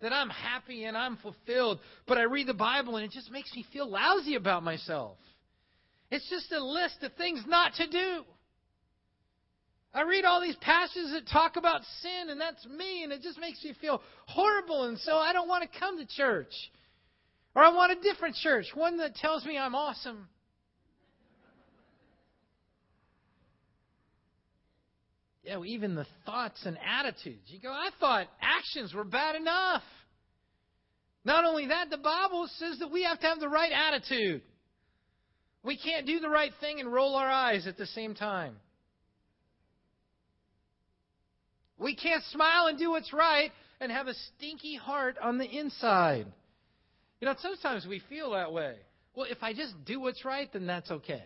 that 0.00 0.12
I'm 0.12 0.30
happy 0.30 0.84
and 0.84 0.96
I'm 0.96 1.16
fulfilled. 1.16 1.80
But 2.06 2.18
I 2.18 2.22
read 2.24 2.46
the 2.46 2.54
Bible 2.54 2.96
and 2.96 3.04
it 3.04 3.10
just 3.10 3.32
makes 3.32 3.52
me 3.54 3.66
feel 3.72 3.90
lousy 3.90 4.36
about 4.36 4.62
myself. 4.62 5.16
It's 6.10 6.28
just 6.30 6.52
a 6.52 6.62
list 6.64 7.02
of 7.02 7.12
things 7.14 7.42
not 7.48 7.74
to 7.74 7.88
do. 7.88 8.24
I 9.94 10.02
read 10.02 10.24
all 10.24 10.40
these 10.40 10.56
passages 10.56 11.12
that 11.12 11.28
talk 11.28 11.56
about 11.56 11.82
sin, 12.02 12.30
and 12.30 12.40
that's 12.40 12.66
me, 12.66 13.04
and 13.04 13.12
it 13.12 13.22
just 13.22 13.38
makes 13.38 13.62
me 13.62 13.74
feel 13.80 14.02
horrible, 14.26 14.84
and 14.84 14.98
so 14.98 15.16
I 15.16 15.32
don't 15.32 15.48
want 15.48 15.62
to 15.62 15.78
come 15.78 15.98
to 15.98 16.06
church. 16.06 16.52
Or 17.54 17.62
I 17.62 17.72
want 17.72 17.92
a 17.92 18.02
different 18.02 18.34
church, 18.34 18.66
one 18.74 18.98
that 18.98 19.14
tells 19.14 19.44
me 19.44 19.56
I'm 19.56 19.76
awesome. 19.76 20.26
You 25.44 25.50
know, 25.52 25.64
even 25.64 25.94
the 25.94 26.06
thoughts 26.26 26.64
and 26.64 26.76
attitudes. 26.84 27.42
You 27.46 27.60
go, 27.60 27.70
I 27.70 27.90
thought 28.00 28.26
actions 28.40 28.92
were 28.92 29.04
bad 29.04 29.36
enough. 29.36 29.82
Not 31.24 31.44
only 31.44 31.68
that, 31.68 31.90
the 31.90 31.98
Bible 31.98 32.48
says 32.58 32.78
that 32.80 32.90
we 32.90 33.04
have 33.04 33.20
to 33.20 33.26
have 33.26 33.38
the 33.38 33.48
right 33.48 33.70
attitude. 33.70 34.42
We 35.62 35.76
can't 35.76 36.06
do 36.06 36.18
the 36.18 36.28
right 36.28 36.52
thing 36.60 36.80
and 36.80 36.92
roll 36.92 37.14
our 37.14 37.30
eyes 37.30 37.66
at 37.66 37.78
the 37.78 37.86
same 37.86 38.14
time. 38.14 38.56
We 41.84 41.94
can't 41.94 42.24
smile 42.32 42.68
and 42.68 42.78
do 42.78 42.92
what's 42.92 43.12
right 43.12 43.52
and 43.78 43.92
have 43.92 44.06
a 44.06 44.14
stinky 44.14 44.74
heart 44.74 45.18
on 45.22 45.36
the 45.36 45.44
inside. 45.44 46.24
You 47.20 47.26
know, 47.26 47.34
sometimes 47.38 47.86
we 47.86 48.00
feel 48.08 48.30
that 48.30 48.54
way. 48.54 48.76
Well, 49.14 49.26
if 49.28 49.42
I 49.42 49.52
just 49.52 49.74
do 49.84 50.00
what's 50.00 50.24
right, 50.24 50.50
then 50.50 50.66
that's 50.66 50.90
okay. 50.90 51.22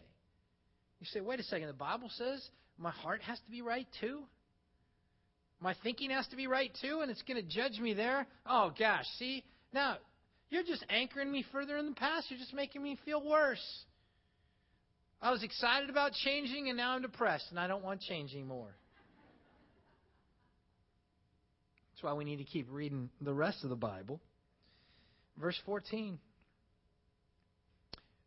You 0.98 1.06
say, 1.12 1.20
wait 1.20 1.38
a 1.38 1.44
second, 1.44 1.68
the 1.68 1.74
Bible 1.74 2.10
says 2.12 2.44
my 2.76 2.90
heart 2.90 3.22
has 3.22 3.38
to 3.38 3.50
be 3.52 3.62
right 3.62 3.86
too? 4.00 4.24
My 5.60 5.76
thinking 5.84 6.10
has 6.10 6.26
to 6.28 6.36
be 6.36 6.48
right 6.48 6.72
too, 6.82 7.02
and 7.02 7.10
it's 7.10 7.22
going 7.22 7.40
to 7.40 7.48
judge 7.48 7.78
me 7.78 7.94
there? 7.94 8.26
Oh, 8.44 8.72
gosh, 8.76 9.06
see? 9.16 9.44
Now, 9.72 9.98
you're 10.50 10.64
just 10.64 10.84
anchoring 10.90 11.30
me 11.30 11.44
further 11.52 11.76
in 11.76 11.86
the 11.86 11.94
past. 11.94 12.32
You're 12.32 12.40
just 12.40 12.52
making 12.52 12.82
me 12.82 12.98
feel 13.04 13.24
worse. 13.24 13.64
I 15.22 15.30
was 15.30 15.44
excited 15.44 15.88
about 15.88 16.14
changing, 16.14 16.68
and 16.68 16.76
now 16.76 16.96
I'm 16.96 17.02
depressed, 17.02 17.46
and 17.50 17.60
I 17.60 17.68
don't 17.68 17.84
want 17.84 18.00
change 18.00 18.32
anymore. 18.34 18.74
That's 21.98 22.04
why 22.04 22.12
we 22.12 22.24
need 22.24 22.36
to 22.36 22.44
keep 22.44 22.68
reading 22.70 23.10
the 23.20 23.34
rest 23.34 23.64
of 23.64 23.70
the 23.70 23.76
Bible. 23.76 24.20
Verse 25.36 25.60
14. 25.66 26.20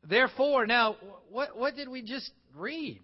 Therefore, 0.03 0.65
now, 0.65 0.97
what, 1.29 1.55
what 1.55 1.77
did 1.77 1.87
we 1.87 2.01
just 2.01 2.31
read? 2.53 2.99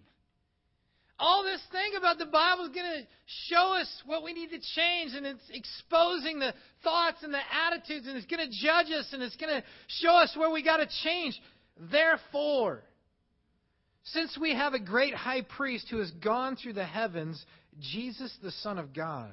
All 1.18 1.42
this 1.42 1.62
thing 1.72 1.92
about 1.96 2.18
the 2.18 2.26
Bible 2.26 2.66
is 2.66 2.72
going 2.74 2.84
to 2.84 3.06
show 3.48 3.76
us 3.80 3.88
what 4.04 4.22
we 4.22 4.34
need 4.34 4.50
to 4.50 4.58
change, 4.74 5.14
and 5.14 5.24
it's 5.24 5.40
exposing 5.48 6.38
the 6.38 6.52
thoughts 6.84 7.22
and 7.22 7.32
the 7.32 7.40
attitudes, 7.66 8.06
and 8.06 8.18
it's 8.18 8.26
going 8.26 8.46
to 8.46 8.54
judge 8.54 8.88
us, 8.92 9.08
and 9.14 9.22
it's 9.22 9.36
going 9.36 9.62
to 9.62 9.64
show 10.02 10.16
us 10.16 10.36
where 10.36 10.50
we 10.50 10.62
got 10.62 10.76
to 10.76 10.88
change. 11.02 11.40
Therefore, 11.90 12.82
since 14.04 14.36
we 14.38 14.54
have 14.54 14.74
a 14.74 14.78
great 14.78 15.14
high 15.14 15.46
priest 15.56 15.86
who 15.90 16.00
has 16.00 16.10
gone 16.10 16.56
through 16.56 16.74
the 16.74 16.84
heavens, 16.84 17.42
Jesus, 17.80 18.36
the 18.42 18.50
Son 18.50 18.78
of 18.78 18.92
God, 18.92 19.32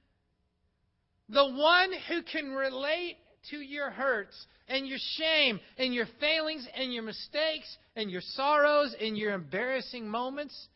The 1.31 1.45
one 1.45 1.91
who 2.09 2.21
can 2.23 2.51
relate 2.51 3.17
to 3.49 3.57
your 3.57 3.89
hurts 3.89 4.35
and 4.67 4.87
your 4.87 4.97
shame 5.17 5.59
and 5.77 5.93
your 5.93 6.05
failings 6.19 6.67
and 6.75 6.93
your 6.93 7.03
mistakes 7.03 7.77
and 7.95 8.11
your 8.11 8.21
sorrows 8.21 8.95
and 8.99 9.17
your 9.17 9.33
embarrassing 9.33 10.07
moments, 10.07 10.67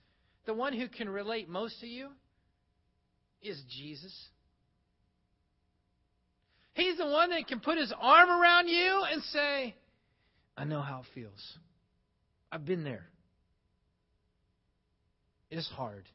the 0.45 0.53
one 0.53 0.73
who 0.73 0.87
can 0.87 1.09
relate 1.09 1.49
most 1.49 1.79
to 1.81 1.87
you 1.87 2.09
is 3.41 3.61
Jesus. 3.77 4.13
He's 6.73 6.97
the 6.97 7.05
one 7.05 7.29
that 7.29 7.47
can 7.47 7.59
put 7.59 7.77
his 7.77 7.93
arm 7.99 8.29
around 8.29 8.67
you 8.67 9.03
and 9.11 9.23
say, 9.23 9.75
I 10.57 10.63
know 10.63 10.81
how 10.81 10.99
it 10.99 11.05
feels. 11.13 11.57
I've 12.51 12.65
been 12.65 12.83
there. 12.83 13.05
It 15.49 15.57
is 15.57 15.69
hard. 15.75 16.05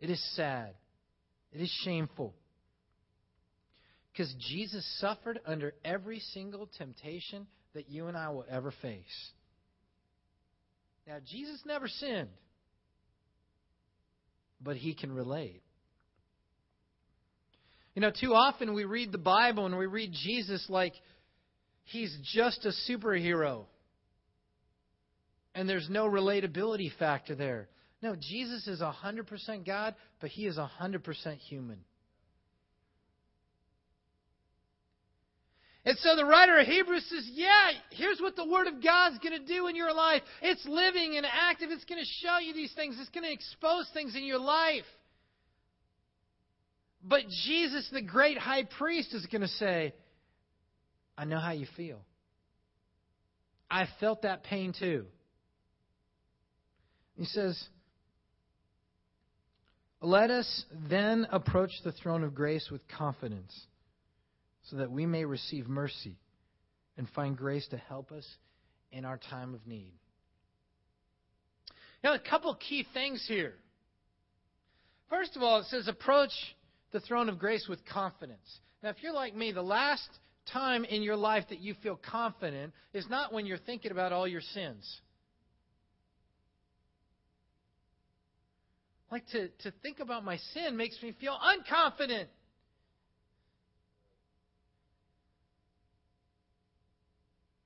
It 0.00 0.10
is 0.10 0.22
sad. 0.36 0.74
It 1.52 1.60
is 1.60 1.70
shameful. 1.84 2.34
Because 4.12 4.34
Jesus 4.50 4.84
suffered 5.00 5.40
under 5.46 5.72
every 5.84 6.20
single 6.32 6.68
temptation 6.78 7.46
that 7.74 7.88
you 7.88 8.06
and 8.08 8.16
I 8.16 8.30
will 8.30 8.44
ever 8.50 8.72
face. 8.82 9.30
Now, 11.06 11.18
Jesus 11.24 11.60
never 11.64 11.88
sinned, 11.88 12.28
but 14.60 14.76
he 14.76 14.94
can 14.94 15.12
relate. 15.12 15.62
You 17.94 18.02
know, 18.02 18.10
too 18.10 18.34
often 18.34 18.74
we 18.74 18.84
read 18.84 19.12
the 19.12 19.18
Bible 19.18 19.66
and 19.66 19.76
we 19.76 19.86
read 19.86 20.12
Jesus 20.12 20.64
like 20.68 20.94
he's 21.84 22.16
just 22.32 22.64
a 22.64 22.72
superhero. 22.90 23.64
And 25.54 25.68
there's 25.68 25.88
no 25.90 26.06
relatability 26.06 26.90
factor 26.98 27.34
there. 27.34 27.68
No, 28.02 28.14
Jesus 28.16 28.66
is 28.66 28.80
100% 28.80 29.66
God, 29.66 29.94
but 30.20 30.30
he 30.30 30.46
is 30.46 30.56
100% 30.56 31.36
human. 31.38 31.78
And 35.90 35.98
so 35.98 36.14
the 36.14 36.24
writer 36.24 36.56
of 36.56 36.68
Hebrews 36.68 37.04
says, 37.08 37.28
Yeah, 37.32 37.72
here's 37.90 38.20
what 38.20 38.36
the 38.36 38.46
Word 38.46 38.68
of 38.68 38.80
God's 38.80 39.18
going 39.18 39.36
to 39.36 39.44
do 39.44 39.66
in 39.66 39.74
your 39.74 39.92
life. 39.92 40.22
It's 40.40 40.64
living 40.64 41.16
and 41.16 41.26
active. 41.26 41.70
It's 41.72 41.84
going 41.84 42.00
to 42.00 42.06
show 42.24 42.38
you 42.38 42.54
these 42.54 42.72
things. 42.74 42.96
It's 43.00 43.10
going 43.10 43.24
to 43.24 43.32
expose 43.32 43.90
things 43.92 44.14
in 44.14 44.22
your 44.22 44.38
life. 44.38 44.84
But 47.02 47.22
Jesus, 47.44 47.90
the 47.92 48.02
great 48.02 48.38
high 48.38 48.68
priest, 48.78 49.12
is 49.14 49.26
going 49.26 49.40
to 49.40 49.48
say, 49.48 49.92
I 51.18 51.24
know 51.24 51.40
how 51.40 51.50
you 51.50 51.66
feel. 51.76 51.98
I 53.68 53.88
felt 53.98 54.22
that 54.22 54.44
pain 54.44 54.72
too. 54.78 55.06
He 57.16 57.24
says, 57.24 57.60
Let 60.00 60.30
us 60.30 60.64
then 60.88 61.26
approach 61.32 61.72
the 61.82 61.90
throne 61.90 62.22
of 62.22 62.32
grace 62.32 62.68
with 62.70 62.82
confidence 62.96 63.66
so 64.64 64.76
that 64.76 64.90
we 64.90 65.06
may 65.06 65.24
receive 65.24 65.68
mercy 65.68 66.16
and 66.96 67.08
find 67.10 67.36
grace 67.36 67.66
to 67.68 67.76
help 67.76 68.12
us 68.12 68.26
in 68.92 69.04
our 69.04 69.18
time 69.18 69.54
of 69.54 69.66
need. 69.66 69.94
Now, 72.02 72.14
a 72.14 72.18
couple 72.18 72.54
key 72.54 72.86
things 72.94 73.24
here. 73.26 73.54
First 75.08 75.36
of 75.36 75.42
all, 75.42 75.60
it 75.60 75.66
says 75.66 75.88
approach 75.88 76.32
the 76.92 77.00
throne 77.00 77.28
of 77.28 77.38
grace 77.38 77.66
with 77.68 77.84
confidence. 77.84 78.60
Now, 78.82 78.90
if 78.90 79.02
you're 79.02 79.12
like 79.12 79.34
me, 79.34 79.52
the 79.52 79.62
last 79.62 80.08
time 80.52 80.84
in 80.84 81.02
your 81.02 81.16
life 81.16 81.44
that 81.50 81.60
you 81.60 81.74
feel 81.82 81.96
confident 81.96 82.72
is 82.94 83.08
not 83.08 83.32
when 83.32 83.46
you're 83.46 83.58
thinking 83.58 83.90
about 83.90 84.12
all 84.12 84.26
your 84.26 84.40
sins. 84.40 85.00
Like 89.10 89.26
to, 89.28 89.48
to 89.48 89.72
think 89.82 89.98
about 89.98 90.24
my 90.24 90.36
sin 90.54 90.76
makes 90.76 91.00
me 91.02 91.14
feel 91.20 91.36
unconfident. 91.36 92.26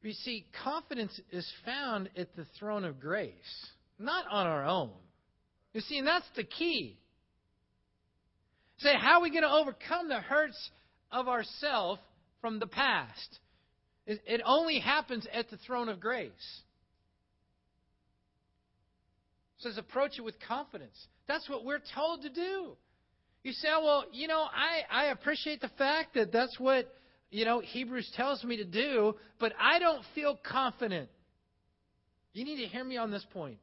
You 0.05 0.13
see, 0.13 0.45
confidence 0.63 1.19
is 1.33 1.51
found 1.65 2.11
at 2.15 2.37
the 2.37 2.45
throne 2.59 2.85
of 2.85 3.01
grace, 3.01 3.33
not 3.99 4.27
on 4.31 4.47
our 4.47 4.67
own. 4.67 4.91
You 5.73 5.81
see, 5.81 5.97
and 5.99 6.07
that's 6.07 6.29
the 6.37 6.45
key. 6.45 6.99
Say, 8.79 8.93
how 8.99 9.15
are 9.15 9.23
we 9.23 9.31
going 9.31 9.45
to 9.45 9.51
overcome 9.51 10.11
the 10.11 10.21
hurts 10.21 10.71
of 11.11 11.27
ourself 11.27 11.99
from 12.43 12.59
the 12.59 12.67
past? 12.67 13.39
It, 14.07 14.43
only 14.45 14.79
happens 14.79 15.27
at 15.33 15.49
the 15.49 15.57
throne 15.57 15.89
of 15.89 16.01
grace. 16.01 16.31
It 19.59 19.63
says, 19.63 19.79
approach 19.79 20.19
it 20.19 20.23
with 20.23 20.35
confidence. 20.47 21.07
That's 21.27 21.49
what 21.49 21.65
we're 21.65 21.81
told 21.95 22.21
to 22.23 22.29
do. 22.29 22.77
You 23.43 23.53
say, 23.53 23.69
oh, 23.71 23.83
well, 23.83 24.05
you 24.13 24.29
know, 24.29 24.43
I, 24.43 24.83
I 24.91 25.07
appreciate 25.07 25.63
the 25.63 25.71
fact 25.79 26.15
that 26.15 26.31
that's 26.31 26.61
what 26.61 26.93
you 27.35 27.45
know, 27.45 27.59
Hebrews 27.59 28.09
tells 28.17 28.45
me 28.45 28.59
to 28.59 28.65
do, 28.65 29.17
but 29.41 29.53
I 29.61 29.81
don't 29.81 30.03
feel 30.15 30.39
confident. 30.49 31.09
You 32.33 32.45
need 32.45 32.63
to 32.63 32.69
hear 32.69 32.85
me 32.85 32.97
on 32.97 33.11
this 33.11 33.27
point. 33.33 33.59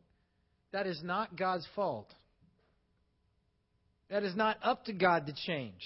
That 0.74 0.88
is 0.88 1.01
not 1.01 1.38
God's 1.38 1.66
fault. 1.74 2.13
That 4.10 4.24
is 4.24 4.36
not 4.36 4.58
up 4.62 4.84
to 4.86 4.94
God 4.94 5.25
to 5.28 5.34
change. 5.46 5.82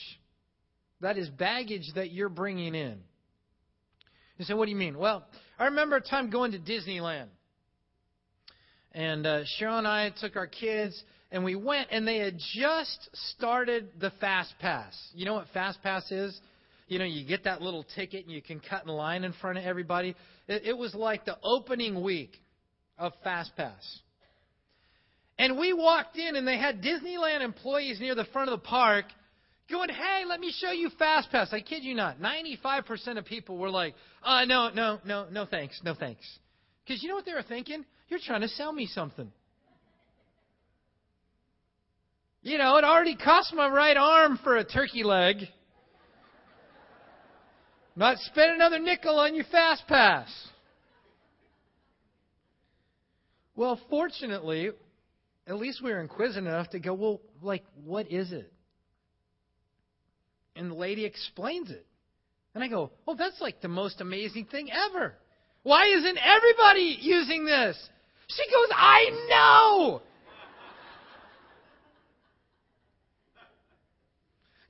That 1.02 1.20
is 1.20 1.30
baggage 1.30 1.92
that 1.94 2.12
you're 2.12 2.28
bringing 2.28 2.74
in. 2.74 2.98
You 4.40 4.46
say, 4.46 4.56
what 4.56 4.66
do 4.66 4.72
you 4.72 4.78
mean? 4.78 4.98
Well, 4.98 5.24
I 5.60 5.66
remember 5.66 5.98
a 5.98 6.02
time 6.02 6.32
going 6.32 6.54
to 6.54 6.60
Disneyland. 6.60 7.28
And 8.94 9.28
uh, 9.28 9.44
Cheryl 9.60 9.78
and 9.78 9.88
I 9.88 10.12
took 10.22 10.36
our 10.36 10.48
kids, 10.48 11.00
and 11.32 11.44
we 11.44 11.54
went, 11.54 11.90
and 11.92 12.08
they 12.08 12.18
had 12.18 12.40
just 12.56 13.10
started 13.30 13.90
the 14.00 14.12
Fast 14.20 14.56
Pass. 14.60 14.98
You 15.14 15.26
know 15.26 15.36
what 15.36 15.46
Fast 15.54 15.84
Pass 15.84 16.12
is? 16.12 16.40
You 16.88 17.00
know, 17.00 17.06
you 17.06 17.26
get 17.28 17.46
that 17.46 17.62
little 17.62 17.84
ticket 17.96 18.26
and 18.26 18.34
you 18.34 18.42
can 18.42 18.60
cut 18.60 18.84
in 18.84 18.90
line 18.90 19.24
in 19.24 19.34
front 19.34 19.58
of 19.58 19.64
everybody. 19.64 20.16
It, 20.48 20.64
it 20.66 20.78
was 20.78 20.94
like 20.94 21.26
the 21.26 21.38
opening 21.44 22.04
week 22.04 22.38
of 22.98 23.14
Fast 23.24 23.56
Pass. 23.58 24.00
And 25.38 25.58
we 25.58 25.74
walked 25.74 26.18
in 26.18 26.36
and 26.36 26.48
they 26.48 26.58
had 26.58 26.82
Disneyland 26.82 27.42
employees 27.42 28.00
near 28.00 28.16
the 28.16 28.26
front 28.26 28.50
of 28.50 28.60
the 28.60 28.66
park 28.66 29.06
going, 29.70 29.90
hey, 29.90 30.24
let 30.28 30.40
me 30.40 30.54
show 30.56 30.72
you 30.72 30.90
Fast 30.98 31.32
Pass. 31.32 31.50
I 31.52 31.60
kid 31.60 31.84
you 31.84 31.96
not. 31.96 32.20
95% 32.20 33.18
of 33.18 33.26
people 33.26 33.58
were 33.58 33.70
like, 33.70 33.96
uh, 34.24 34.46
no, 34.46 34.70
no, 34.70 35.00
no, 35.06 35.28
no 35.32 35.46
thanks, 35.46 35.82
no 35.84 35.96
thanks. 35.96 36.24
Because 36.86 37.02
you 37.02 37.10
know 37.10 37.16
what 37.16 37.26
they 37.26 37.34
were 37.34 37.44
thinking? 37.44 37.84
You're 38.08 38.20
trying 38.24 38.42
to 38.42 38.48
sell 38.48 38.72
me 38.72 38.86
something. 38.86 39.32
You 42.44 42.60
know, 42.60 42.78
it 42.78 42.84
already 42.84 43.16
cost 43.16 43.54
my 43.56 43.68
right 43.68 43.98
arm 43.98 44.40
for 44.44 44.56
a 44.58 44.64
turkey 44.64 45.04
leg. 45.04 45.38
Not 47.96 48.18
spend 48.20 48.52
another 48.54 48.80
nickel 48.80 49.18
on 49.18 49.36
your 49.36 49.46
fast 49.46 49.88
pass. 49.88 50.30
Well, 53.56 53.80
fortunately, 53.90 54.72
at 55.48 55.58
least 55.58 55.82
we 55.82 55.92
were 55.92 56.02
inquisitive 56.02 56.46
enough 56.46 56.70
to 56.72 56.80
go, 56.80 56.94
well, 56.94 57.22
like, 57.42 57.64
what 57.86 58.12
is 58.12 58.34
it? 58.34 58.52
And 60.58 60.72
the 60.72 60.76
lady 60.76 61.06
explains 61.06 61.70
it. 61.70 61.86
And 62.54 62.64
I 62.64 62.68
go, 62.68 62.92
oh, 63.08 63.16
that's 63.16 63.40
like 63.40 63.62
the 63.62 63.68
most 63.68 64.02
amazing 64.02 64.46
thing 64.46 64.70
ever. 64.72 65.16
Why 65.64 65.88
isn't 65.88 66.18
everybody 66.18 66.98
using 67.02 67.46
this? 67.46 67.78
She 68.28 68.44
goes, 68.46 68.70
I 68.72 69.28
know! 69.30 70.02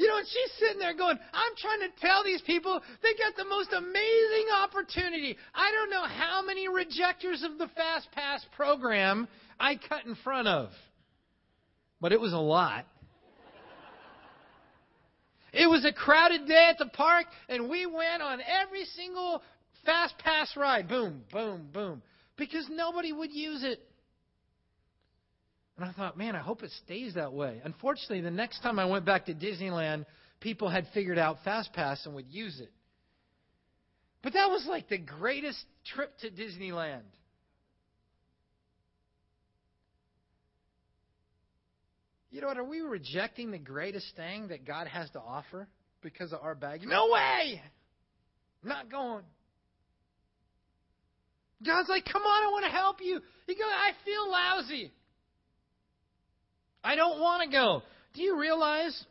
You 0.05 0.11
know, 0.11 0.17
and 0.19 0.27
she's 0.27 0.51
sitting 0.59 0.77
there 0.77 0.93
going, 0.93 1.17
I'm 1.33 1.51
trying 1.57 1.79
to 1.79 1.99
tell 1.99 2.23
these 2.23 2.41
people 2.43 2.79
they 3.01 3.13
got 3.17 3.35
the 3.35 3.49
most 3.49 3.73
amazing 3.73 4.47
opportunity. 4.61 5.35
I 5.55 5.71
don't 5.71 5.89
know 5.89 6.03
how 6.03 6.45
many 6.45 6.67
rejectors 6.67 7.41
of 7.41 7.57
the 7.57 7.67
Fast 7.75 8.11
Pass 8.11 8.45
program 8.55 9.27
I 9.59 9.77
cut 9.77 10.05
in 10.05 10.13
front 10.23 10.47
of, 10.47 10.69
but 11.99 12.13
it 12.13 12.21
was 12.21 12.33
a 12.33 12.37
lot. 12.37 12.85
It 15.51 15.67
was 15.67 15.83
a 15.85 15.91
crowded 15.91 16.47
day 16.47 16.67
at 16.69 16.77
the 16.77 16.91
park, 16.93 17.25
and 17.49 17.67
we 17.67 17.87
went 17.87 18.21
on 18.21 18.41
every 18.41 18.85
single 18.85 19.41
Fast 19.87 20.19
Pass 20.19 20.55
ride. 20.55 20.87
Boom, 20.87 21.23
boom, 21.31 21.67
boom. 21.73 22.03
Because 22.37 22.67
nobody 22.69 23.11
would 23.11 23.31
use 23.31 23.63
it. 23.63 23.79
And 25.77 25.85
I 25.85 25.91
thought, 25.91 26.17
man, 26.17 26.35
I 26.35 26.39
hope 26.39 26.63
it 26.63 26.71
stays 26.83 27.15
that 27.15 27.33
way. 27.33 27.61
Unfortunately, 27.63 28.21
the 28.21 28.31
next 28.31 28.61
time 28.61 28.79
I 28.79 28.85
went 28.85 29.05
back 29.05 29.25
to 29.25 29.33
Disneyland, 29.33 30.05
people 30.39 30.69
had 30.69 30.87
figured 30.93 31.17
out 31.17 31.37
FastPass 31.45 32.05
and 32.05 32.15
would 32.15 32.29
use 32.29 32.59
it. 32.59 32.71
But 34.23 34.33
that 34.33 34.49
was 34.49 34.65
like 34.67 34.87
the 34.87 34.97
greatest 34.97 35.63
trip 35.93 36.17
to 36.19 36.29
Disneyland. 36.29 37.01
You 42.31 42.41
know 42.41 42.47
what? 42.47 42.57
Are 42.57 42.63
we 42.63 42.81
rejecting 42.81 43.51
the 43.51 43.57
greatest 43.57 44.07
thing 44.15 44.49
that 44.49 44.65
God 44.65 44.87
has 44.87 45.09
to 45.11 45.19
offer 45.19 45.67
because 46.01 46.33
of 46.33 46.39
our 46.41 46.55
baggage? 46.55 46.87
No 46.87 47.09
way! 47.11 47.61
Not 48.63 48.89
going. 48.89 49.23
God's 51.65 51.87
like, 51.87 52.05
come 52.05 52.23
on, 52.23 52.43
I 52.43 52.51
want 52.51 52.65
to 52.65 52.71
help 52.71 52.97
you. 53.01 53.21
He 53.47 53.53
goes, 53.53 53.63
I 53.63 53.91
feel 54.03 54.29
lousy. 54.29 54.91
I 56.85 56.95
don't 56.95 57.19
want 57.19 57.43
to 57.43 57.49
go. 57.49 57.81
Do 58.13 58.21
you 58.21 58.39
realize 58.39 59.05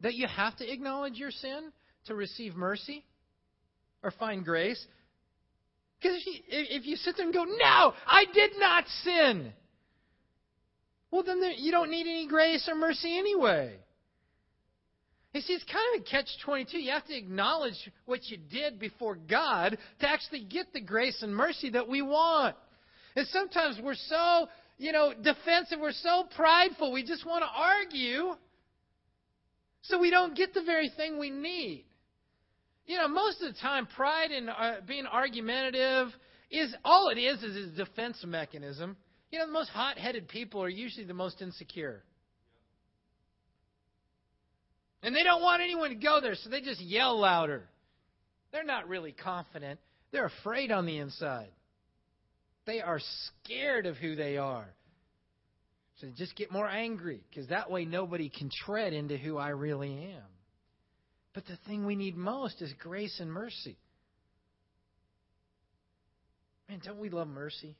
that 0.00 0.14
you 0.14 0.26
have 0.26 0.56
to 0.56 0.72
acknowledge 0.72 1.14
your 1.14 1.30
sin 1.30 1.70
to 2.06 2.14
receive 2.14 2.56
mercy 2.56 3.04
or 4.02 4.10
find 4.10 4.44
grace? 4.44 4.84
Because 6.00 6.16
if 6.26 6.42
if 6.48 6.86
you 6.86 6.96
sit 6.96 7.16
there 7.16 7.26
and 7.26 7.34
go, 7.34 7.44
No, 7.44 7.92
I 8.06 8.24
did 8.32 8.52
not 8.58 8.84
sin, 9.04 9.52
well, 11.10 11.22
then 11.22 11.40
there, 11.40 11.52
you 11.52 11.70
don't 11.70 11.90
need 11.90 12.06
any 12.06 12.26
grace 12.26 12.68
or 12.68 12.74
mercy 12.74 13.18
anyway. 13.18 13.76
You 15.34 15.42
see, 15.42 15.52
it's 15.52 15.64
kind 15.64 15.84
of 15.94 16.00
a 16.00 16.04
catch 16.04 16.28
22. 16.44 16.78
You 16.78 16.90
have 16.92 17.06
to 17.06 17.16
acknowledge 17.16 17.76
what 18.06 18.24
you 18.26 18.38
did 18.38 18.78
before 18.78 19.14
God 19.14 19.76
to 20.00 20.08
actually 20.08 20.44
get 20.44 20.72
the 20.72 20.80
grace 20.80 21.22
and 21.22 21.34
mercy 21.34 21.70
that 21.70 21.86
we 21.86 22.02
want. 22.02 22.56
And 23.14 23.26
sometimes 23.28 23.78
we're 23.82 23.94
so 23.94 24.48
you 24.78 24.92
know, 24.92 25.12
defensive. 25.12 25.78
We're 25.80 25.92
so 25.92 26.24
prideful. 26.34 26.92
We 26.92 27.02
just 27.02 27.26
want 27.26 27.42
to 27.42 27.48
argue 27.48 28.36
so 29.82 29.98
we 29.98 30.10
don't 30.10 30.36
get 30.36 30.54
the 30.54 30.62
very 30.62 30.90
thing 30.96 31.18
we 31.18 31.30
need. 31.30 31.84
You 32.86 32.96
know, 32.96 33.08
most 33.08 33.42
of 33.42 33.52
the 33.52 33.60
time, 33.60 33.86
pride 33.86 34.30
and 34.30 34.48
uh, 34.48 34.76
being 34.86 35.06
argumentative 35.06 36.08
is 36.50 36.74
all 36.84 37.10
it 37.10 37.18
is 37.18 37.42
is 37.42 37.68
a 37.68 37.84
defense 37.84 38.22
mechanism. 38.24 38.96
You 39.30 39.38
know, 39.38 39.46
the 39.46 39.52
most 39.52 39.70
hot 39.70 39.98
headed 39.98 40.28
people 40.28 40.62
are 40.62 40.68
usually 40.68 41.04
the 41.04 41.14
most 41.14 41.42
insecure. 41.42 42.02
And 45.02 45.14
they 45.14 45.22
don't 45.22 45.42
want 45.42 45.62
anyone 45.62 45.90
to 45.90 45.96
go 45.96 46.20
there, 46.20 46.34
so 46.34 46.48
they 46.48 46.60
just 46.60 46.80
yell 46.80 47.20
louder. 47.20 47.68
They're 48.52 48.64
not 48.64 48.88
really 48.88 49.12
confident, 49.12 49.78
they're 50.10 50.26
afraid 50.26 50.72
on 50.72 50.86
the 50.86 50.98
inside. 50.98 51.50
They 52.68 52.82
are 52.82 53.00
scared 53.44 53.86
of 53.86 53.96
who 53.96 54.14
they 54.14 54.36
are. 54.36 54.68
So 56.02 56.08
just 56.14 56.36
get 56.36 56.52
more 56.52 56.68
angry, 56.68 57.24
because 57.30 57.48
that 57.48 57.70
way 57.70 57.86
nobody 57.86 58.28
can 58.28 58.50
tread 58.66 58.92
into 58.92 59.16
who 59.16 59.38
I 59.38 59.48
really 59.48 59.90
am. 59.90 60.28
But 61.32 61.46
the 61.46 61.56
thing 61.66 61.86
we 61.86 61.96
need 61.96 62.14
most 62.14 62.60
is 62.60 62.70
grace 62.78 63.20
and 63.20 63.32
mercy. 63.32 63.78
Man, 66.68 66.82
don't 66.84 66.98
we 66.98 67.08
love 67.08 67.28
mercy? 67.28 67.74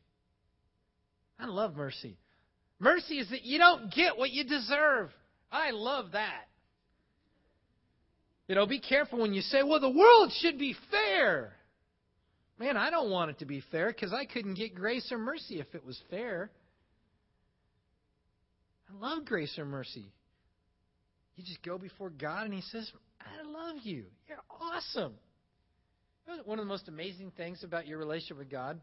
I 1.39 1.45
love 1.45 1.77
mercy. 1.77 2.17
Mercy 2.79 3.19
is 3.19 3.29
that 3.29 3.45
you 3.45 3.59
don't 3.59 3.93
get 3.93 4.17
what 4.17 4.31
you 4.31 4.45
deserve. 4.45 5.11
I 5.53 5.73
love 5.73 6.13
that. 6.13 6.49
You 8.49 8.55
know, 8.55 8.65
be 8.65 8.81
careful 8.81 9.21
when 9.21 9.35
you 9.35 9.43
say, 9.43 9.63
well, 9.63 9.81
the 9.81 9.91
world 9.91 10.33
should 10.41 10.59
be 10.59 10.75
fair. 10.91 11.58
Man, 12.59 12.77
I 12.77 12.91
don't 12.91 13.11
want 13.11 13.31
it 13.31 13.39
to 13.39 13.45
be 13.45 13.63
fair 13.71 13.89
because 13.89 14.13
I 14.13 14.25
couldn't 14.25 14.55
get 14.55 14.75
grace 14.75 15.09
or 15.13 15.19
mercy 15.19 15.61
if 15.61 15.75
it 15.75 15.85
was 15.85 16.01
fair. 16.11 16.51
I 18.91 18.99
love 18.99 19.25
grace 19.25 19.57
or 19.59 19.65
mercy. 19.65 20.13
You 21.37 21.45
just 21.45 21.63
go 21.63 21.79
before 21.79 22.11
God 22.11 22.47
and 22.47 22.55
He 22.55 22.63
says, 22.63 22.91
I 23.21 23.47
love 23.47 23.77
you. 23.85 24.07
You're 24.29 24.39
awesome. 24.61 25.15
One 26.45 26.59
of 26.59 26.65
the 26.65 26.69
most 26.69 26.89
amazing 26.89 27.33
things 27.37 27.63
about 27.63 27.87
your 27.87 27.99
relationship 27.99 28.39
with 28.39 28.51
God? 28.51 28.81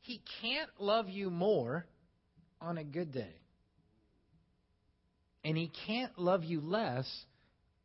He 0.00 0.20
can't 0.42 0.68
love 0.78 1.08
you 1.08 1.30
more 1.30 1.86
on 2.60 2.78
a 2.78 2.84
good 2.84 3.12
day. 3.12 3.34
And 5.44 5.56
He 5.56 5.70
can't 5.86 6.18
love 6.18 6.42
you 6.42 6.60
less 6.60 7.08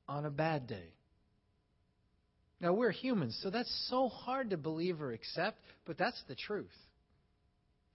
on 0.07 0.25
a 0.25 0.31
bad 0.31 0.67
day. 0.67 0.93
Now, 2.59 2.73
we're 2.73 2.91
humans, 2.91 3.37
so 3.43 3.49
that's 3.49 3.87
so 3.89 4.09
hard 4.09 4.49
to 4.49 4.57
believe 4.57 4.99
or 5.01 5.11
accept, 5.11 5.59
but 5.85 5.97
that's 5.97 6.21
the 6.27 6.35
truth. 6.35 6.65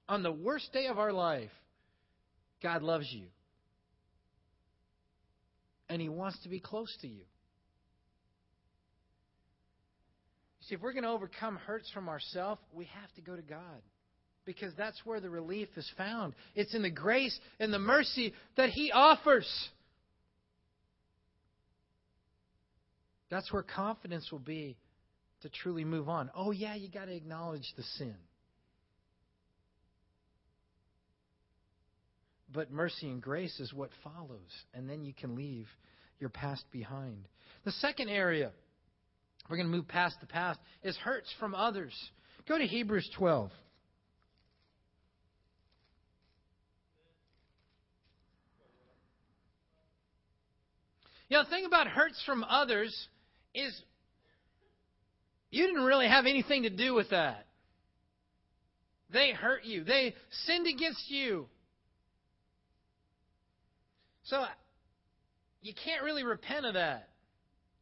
On 0.08 0.22
the 0.22 0.32
worst 0.32 0.72
day 0.72 0.86
of 0.86 0.98
our 0.98 1.12
life, 1.12 1.50
God 2.62 2.82
loves 2.82 3.08
you. 3.10 3.26
And 5.88 6.00
He 6.00 6.08
wants 6.08 6.38
to 6.44 6.48
be 6.48 6.60
close 6.60 6.96
to 7.00 7.08
you. 7.08 7.24
See, 10.68 10.76
if 10.76 10.80
we're 10.80 10.92
going 10.92 11.02
to 11.02 11.10
overcome 11.10 11.56
hurts 11.56 11.90
from 11.90 12.08
ourselves, 12.08 12.60
we 12.72 12.84
have 12.84 13.12
to 13.14 13.20
go 13.20 13.34
to 13.34 13.42
God. 13.42 13.82
Because 14.44 14.72
that's 14.76 15.00
where 15.04 15.20
the 15.20 15.30
relief 15.30 15.68
is 15.76 15.90
found. 15.96 16.34
It's 16.54 16.74
in 16.74 16.82
the 16.82 16.90
grace 16.90 17.36
and 17.58 17.72
the 17.72 17.78
mercy 17.78 18.32
that 18.56 18.70
He 18.70 18.92
offers. 18.92 19.48
That's 23.32 23.50
where 23.50 23.62
confidence 23.62 24.30
will 24.30 24.40
be 24.40 24.76
to 25.40 25.48
truly 25.48 25.86
move 25.86 26.06
on. 26.06 26.30
Oh, 26.36 26.50
yeah, 26.50 26.74
you 26.74 26.90
got 26.90 27.06
to 27.06 27.14
acknowledge 27.14 27.66
the 27.78 27.82
sin. 27.82 28.14
But 32.52 32.70
mercy 32.70 33.08
and 33.08 33.22
grace 33.22 33.58
is 33.58 33.72
what 33.72 33.88
follows, 34.04 34.50
and 34.74 34.86
then 34.86 35.06
you 35.06 35.14
can 35.14 35.34
leave 35.34 35.66
your 36.20 36.28
past 36.28 36.62
behind. 36.70 37.26
The 37.64 37.72
second 37.72 38.10
area, 38.10 38.50
we're 39.48 39.56
going 39.56 39.70
to 39.70 39.74
move 39.74 39.88
past 39.88 40.16
the 40.20 40.26
past, 40.26 40.60
is 40.82 40.94
hurts 40.98 41.32
from 41.40 41.54
others. 41.54 41.94
Go 42.46 42.58
to 42.58 42.66
Hebrews 42.66 43.08
12. 43.16 43.50
You 51.30 51.38
know, 51.38 51.44
the 51.44 51.48
thing 51.48 51.64
about 51.64 51.86
hurts 51.86 52.22
from 52.26 52.44
others 52.44 52.94
is 53.54 53.82
you 55.50 55.66
didn't 55.66 55.84
really 55.84 56.08
have 56.08 56.26
anything 56.26 56.62
to 56.62 56.70
do 56.70 56.94
with 56.94 57.10
that. 57.10 57.46
They 59.12 59.32
hurt 59.32 59.64
you, 59.64 59.84
they 59.84 60.14
sinned 60.46 60.66
against 60.66 61.10
you. 61.10 61.46
So 64.24 64.44
you 65.60 65.74
can't 65.84 66.02
really 66.02 66.24
repent 66.24 66.64
of 66.64 66.74
that. 66.74 67.08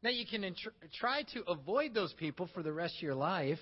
Now, 0.02 0.10
you 0.10 0.24
can 0.26 0.54
try 0.98 1.24
to 1.34 1.42
avoid 1.46 1.92
those 1.92 2.12
people 2.14 2.48
for 2.54 2.62
the 2.62 2.72
rest 2.72 2.96
of 2.96 3.02
your 3.02 3.14
life. 3.14 3.58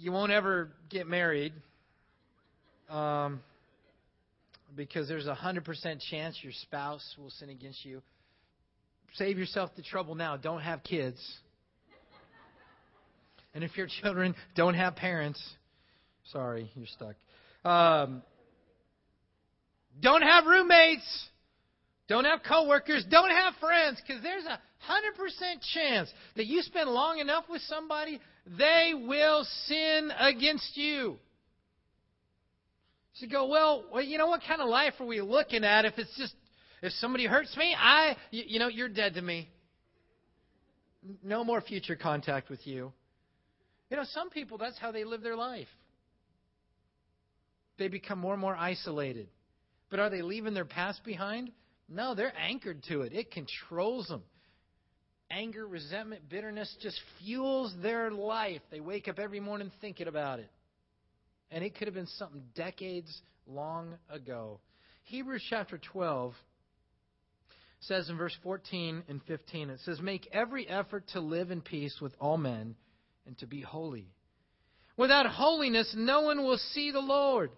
You 0.00 0.12
won't 0.12 0.30
ever 0.30 0.70
get 0.90 1.06
married. 1.06 1.54
Um, 2.90 3.40
because 4.78 5.08
there's 5.08 5.26
a 5.26 5.34
100% 5.34 6.00
chance 6.08 6.38
your 6.40 6.52
spouse 6.52 7.16
will 7.18 7.30
sin 7.30 7.50
against 7.50 7.84
you. 7.84 8.00
Save 9.14 9.36
yourself 9.36 9.70
the 9.76 9.82
trouble 9.82 10.14
now. 10.14 10.36
Don't 10.36 10.60
have 10.60 10.84
kids. 10.84 11.20
And 13.54 13.64
if 13.64 13.76
your 13.76 13.88
children 14.00 14.36
don't 14.54 14.74
have 14.74 14.94
parents, 14.94 15.42
sorry, 16.32 16.70
you're 16.76 16.86
stuck. 16.86 17.16
Um, 17.68 18.22
don't 20.00 20.22
have 20.22 20.46
roommates. 20.46 21.28
Don't 22.06 22.24
have 22.24 22.40
coworkers. 22.48 23.04
Don't 23.10 23.30
have 23.30 23.54
friends. 23.60 24.00
Because 24.06 24.22
there's 24.22 24.44
a 24.44 24.60
100% 24.88 25.60
chance 25.74 26.08
that 26.36 26.46
you 26.46 26.62
spend 26.62 26.88
long 26.88 27.18
enough 27.18 27.44
with 27.50 27.62
somebody, 27.62 28.20
they 28.46 28.92
will 28.94 29.44
sin 29.66 30.12
against 30.20 30.76
you. 30.76 31.16
You 33.20 33.28
go, 33.28 33.46
well, 33.46 33.84
well, 33.92 34.02
you 34.02 34.16
know 34.18 34.28
what 34.28 34.42
kind 34.46 34.60
of 34.60 34.68
life 34.68 34.94
are 35.00 35.06
we 35.06 35.20
looking 35.20 35.64
at 35.64 35.84
if 35.84 35.94
it's 35.98 36.16
just 36.16 36.34
if 36.82 36.92
somebody 36.94 37.26
hurts 37.26 37.56
me, 37.56 37.74
I 37.76 38.16
you, 38.30 38.44
you 38.46 38.58
know, 38.58 38.68
you're 38.68 38.88
dead 38.88 39.14
to 39.14 39.22
me. 39.22 39.48
No 41.22 41.44
more 41.44 41.60
future 41.60 41.96
contact 41.96 42.48
with 42.48 42.66
you. 42.66 42.92
You 43.90 43.96
know, 43.96 44.04
some 44.12 44.30
people 44.30 44.58
that's 44.58 44.78
how 44.78 44.92
they 44.92 45.04
live 45.04 45.22
their 45.22 45.36
life. 45.36 45.68
They 47.78 47.88
become 47.88 48.18
more 48.18 48.34
and 48.34 48.40
more 48.40 48.56
isolated. 48.56 49.28
But 49.90 50.00
are 50.00 50.10
they 50.10 50.22
leaving 50.22 50.54
their 50.54 50.64
past 50.64 51.04
behind? 51.04 51.50
No, 51.88 52.14
they're 52.14 52.34
anchored 52.36 52.82
to 52.88 53.02
it. 53.02 53.12
It 53.12 53.30
controls 53.30 54.08
them. 54.08 54.22
Anger, 55.30 55.66
resentment, 55.66 56.28
bitterness 56.28 56.74
just 56.80 56.98
fuels 57.18 57.74
their 57.82 58.10
life. 58.10 58.60
They 58.70 58.80
wake 58.80 59.08
up 59.08 59.18
every 59.18 59.40
morning 59.40 59.70
thinking 59.80 60.08
about 60.08 60.40
it. 60.40 60.50
And 61.50 61.64
it 61.64 61.76
could 61.76 61.86
have 61.86 61.94
been 61.94 62.06
something 62.06 62.42
decades 62.54 63.22
long 63.46 63.94
ago. 64.10 64.60
Hebrews 65.04 65.42
chapter 65.48 65.78
12 65.92 66.34
says 67.80 68.08
in 68.10 68.16
verse 68.18 68.36
14 68.42 69.04
and 69.08 69.22
15, 69.22 69.70
it 69.70 69.80
says, 69.84 70.00
Make 70.00 70.28
every 70.32 70.68
effort 70.68 71.04
to 71.12 71.20
live 71.20 71.50
in 71.50 71.60
peace 71.60 71.96
with 72.00 72.12
all 72.20 72.36
men 72.36 72.74
and 73.26 73.38
to 73.38 73.46
be 73.46 73.60
holy. 73.60 74.08
Without 74.96 75.26
holiness, 75.26 75.94
no 75.96 76.22
one 76.22 76.44
will 76.44 76.58
see 76.58 76.90
the 76.90 76.98
Lord. 76.98 77.50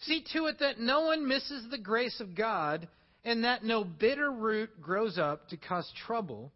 See 0.00 0.24
to 0.32 0.46
it 0.46 0.60
that 0.60 0.80
no 0.80 1.02
one 1.02 1.28
misses 1.28 1.66
the 1.70 1.78
grace 1.78 2.18
of 2.20 2.34
God 2.34 2.88
and 3.24 3.44
that 3.44 3.62
no 3.62 3.84
bitter 3.84 4.30
root 4.30 4.80
grows 4.80 5.18
up 5.18 5.48
to 5.48 5.58
cause 5.58 5.90
trouble 6.06 6.52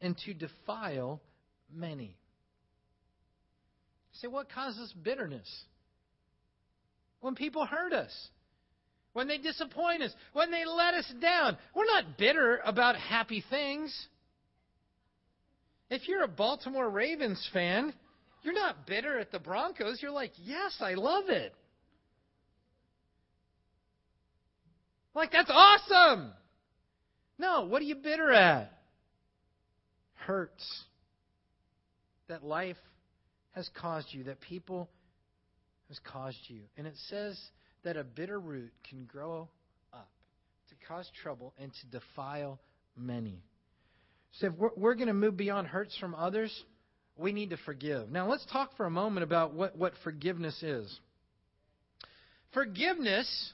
and 0.00 0.16
to 0.24 0.32
defile 0.32 1.20
many. 1.70 2.16
Say, 4.12 4.28
what 4.28 4.50
causes 4.52 4.92
bitterness? 5.02 5.48
When 7.20 7.34
people 7.34 7.66
hurt 7.66 7.92
us, 7.92 8.12
when 9.12 9.28
they 9.28 9.38
disappoint 9.38 10.02
us, 10.02 10.12
when 10.32 10.50
they 10.50 10.64
let 10.64 10.94
us 10.94 11.12
down. 11.20 11.56
We're 11.74 11.84
not 11.84 12.16
bitter 12.16 12.60
about 12.64 12.96
happy 12.96 13.44
things. 13.50 14.08
If 15.90 16.06
you're 16.06 16.22
a 16.22 16.28
Baltimore 16.28 16.88
Ravens 16.88 17.48
fan, 17.52 17.92
you're 18.42 18.54
not 18.54 18.86
bitter 18.86 19.18
at 19.18 19.32
the 19.32 19.40
Broncos. 19.40 20.00
You're 20.00 20.12
like, 20.12 20.32
yes, 20.36 20.76
I 20.80 20.94
love 20.94 21.28
it. 21.28 21.52
Like, 25.14 25.32
that's 25.32 25.50
awesome. 25.52 26.32
No, 27.38 27.64
what 27.64 27.82
are 27.82 27.86
you 27.86 27.96
bitter 27.96 28.32
at? 28.32 28.72
Hurts 30.14 30.84
that 32.28 32.44
life 32.44 32.76
has 33.52 33.68
caused 33.74 34.08
you, 34.12 34.24
that 34.24 34.40
people 34.40 34.88
has 35.88 35.98
caused 36.04 36.38
you. 36.48 36.60
And 36.76 36.86
it 36.86 36.94
says 37.08 37.38
that 37.84 37.96
a 37.96 38.04
bitter 38.04 38.38
root 38.38 38.72
can 38.88 39.04
grow 39.04 39.48
up 39.92 40.08
to 40.68 40.86
cause 40.86 41.10
trouble 41.22 41.52
and 41.58 41.72
to 41.72 41.98
defile 41.98 42.60
many. 42.96 43.42
So 44.38 44.48
if 44.48 44.52
we're, 44.54 44.70
we're 44.76 44.94
going 44.94 45.08
to 45.08 45.14
move 45.14 45.36
beyond 45.36 45.66
hurts 45.66 45.96
from 45.98 46.14
others, 46.14 46.52
we 47.16 47.32
need 47.32 47.50
to 47.50 47.56
forgive. 47.58 48.10
Now 48.10 48.28
let's 48.28 48.46
talk 48.52 48.76
for 48.76 48.86
a 48.86 48.90
moment 48.90 49.24
about 49.24 49.54
what, 49.54 49.76
what 49.76 49.92
forgiveness 50.04 50.62
is. 50.62 50.98
Forgiveness 52.52 53.52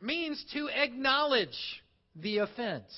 means 0.00 0.42
to 0.54 0.68
acknowledge 0.68 1.56
the 2.16 2.38
offense. 2.38 2.90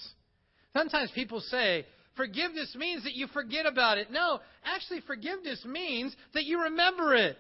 Sometimes 0.76 1.10
people 1.12 1.40
say, 1.40 1.86
forgiveness 2.20 2.74
means 2.76 3.04
that 3.04 3.14
you 3.14 3.26
forget 3.28 3.64
about 3.64 3.96
it. 3.96 4.10
No, 4.10 4.40
actually, 4.62 5.00
forgiveness 5.06 5.64
means 5.64 6.14
that 6.34 6.44
you 6.44 6.64
remember 6.64 7.14
it. 7.14 7.38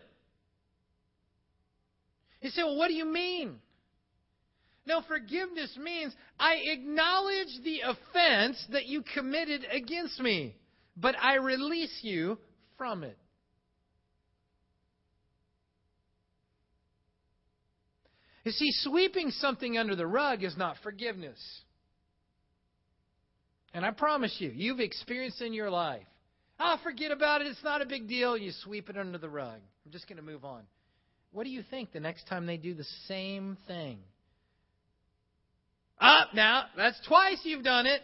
You 2.40 2.48
say, 2.48 2.62
well, 2.62 2.78
what 2.78 2.88
do 2.88 2.94
you 2.94 3.04
mean? 3.04 3.56
No, 4.86 5.02
forgiveness 5.06 5.78
means 5.78 6.14
I 6.38 6.54
acknowledge 6.72 7.48
the 7.62 7.80
offense 7.80 8.64
that 8.72 8.86
you 8.86 9.04
committed 9.12 9.66
against 9.70 10.18
me, 10.18 10.56
but 10.96 11.14
I 11.20 11.34
release 11.34 11.98
you 12.00 12.38
from 12.78 13.04
it. 13.04 13.18
You 18.46 18.52
see, 18.52 18.70
sweeping 18.72 19.30
something 19.32 19.76
under 19.76 19.94
the 19.94 20.06
rug 20.06 20.42
is 20.42 20.56
not 20.56 20.76
forgiveness. 20.82 21.38
And 23.72 23.84
I 23.84 23.90
promise 23.92 24.34
you, 24.38 24.50
you've 24.54 24.80
experienced 24.80 25.40
in 25.40 25.52
your 25.52 25.70
life. 25.70 26.02
I'll 26.58 26.76
oh, 26.78 26.80
forget 26.82 27.10
about 27.10 27.40
it. 27.40 27.46
It's 27.46 27.64
not 27.64 27.80
a 27.80 27.86
big 27.86 28.08
deal. 28.08 28.36
You 28.36 28.52
sweep 28.64 28.90
it 28.90 28.98
under 28.98 29.16
the 29.16 29.28
rug. 29.28 29.60
I'm 29.86 29.92
just 29.92 30.08
going 30.08 30.18
to 30.18 30.22
move 30.22 30.44
on. 30.44 30.62
What 31.32 31.44
do 31.44 31.50
you 31.50 31.62
think 31.70 31.92
the 31.92 32.00
next 32.00 32.26
time 32.26 32.46
they 32.46 32.56
do 32.56 32.74
the 32.74 32.84
same 33.06 33.56
thing? 33.66 33.98
Up 36.00 36.28
ah, 36.28 36.30
now, 36.34 36.64
that's 36.76 37.00
twice 37.06 37.38
you've 37.44 37.64
done 37.64 37.86
it. 37.86 38.02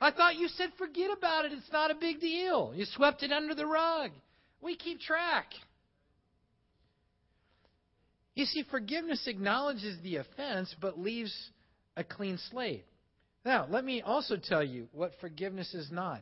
I 0.00 0.10
thought 0.10 0.36
you 0.36 0.48
said 0.48 0.70
forget 0.78 1.10
about 1.16 1.46
it. 1.46 1.52
It's 1.52 1.72
not 1.72 1.90
a 1.90 1.94
big 1.94 2.20
deal. 2.20 2.72
You 2.74 2.84
swept 2.84 3.22
it 3.22 3.32
under 3.32 3.54
the 3.54 3.66
rug. 3.66 4.10
We 4.60 4.76
keep 4.76 5.00
track. 5.00 5.46
You 8.34 8.44
see, 8.44 8.64
forgiveness 8.70 9.26
acknowledges 9.26 9.96
the 10.02 10.16
offense 10.16 10.74
but 10.80 10.98
leaves 10.98 11.34
a 11.96 12.04
clean 12.04 12.38
slate. 12.50 12.84
Now, 13.46 13.68
let 13.70 13.84
me 13.84 14.02
also 14.02 14.36
tell 14.36 14.64
you 14.64 14.88
what 14.90 15.12
forgiveness 15.20 15.72
is 15.72 15.88
not. 15.92 16.20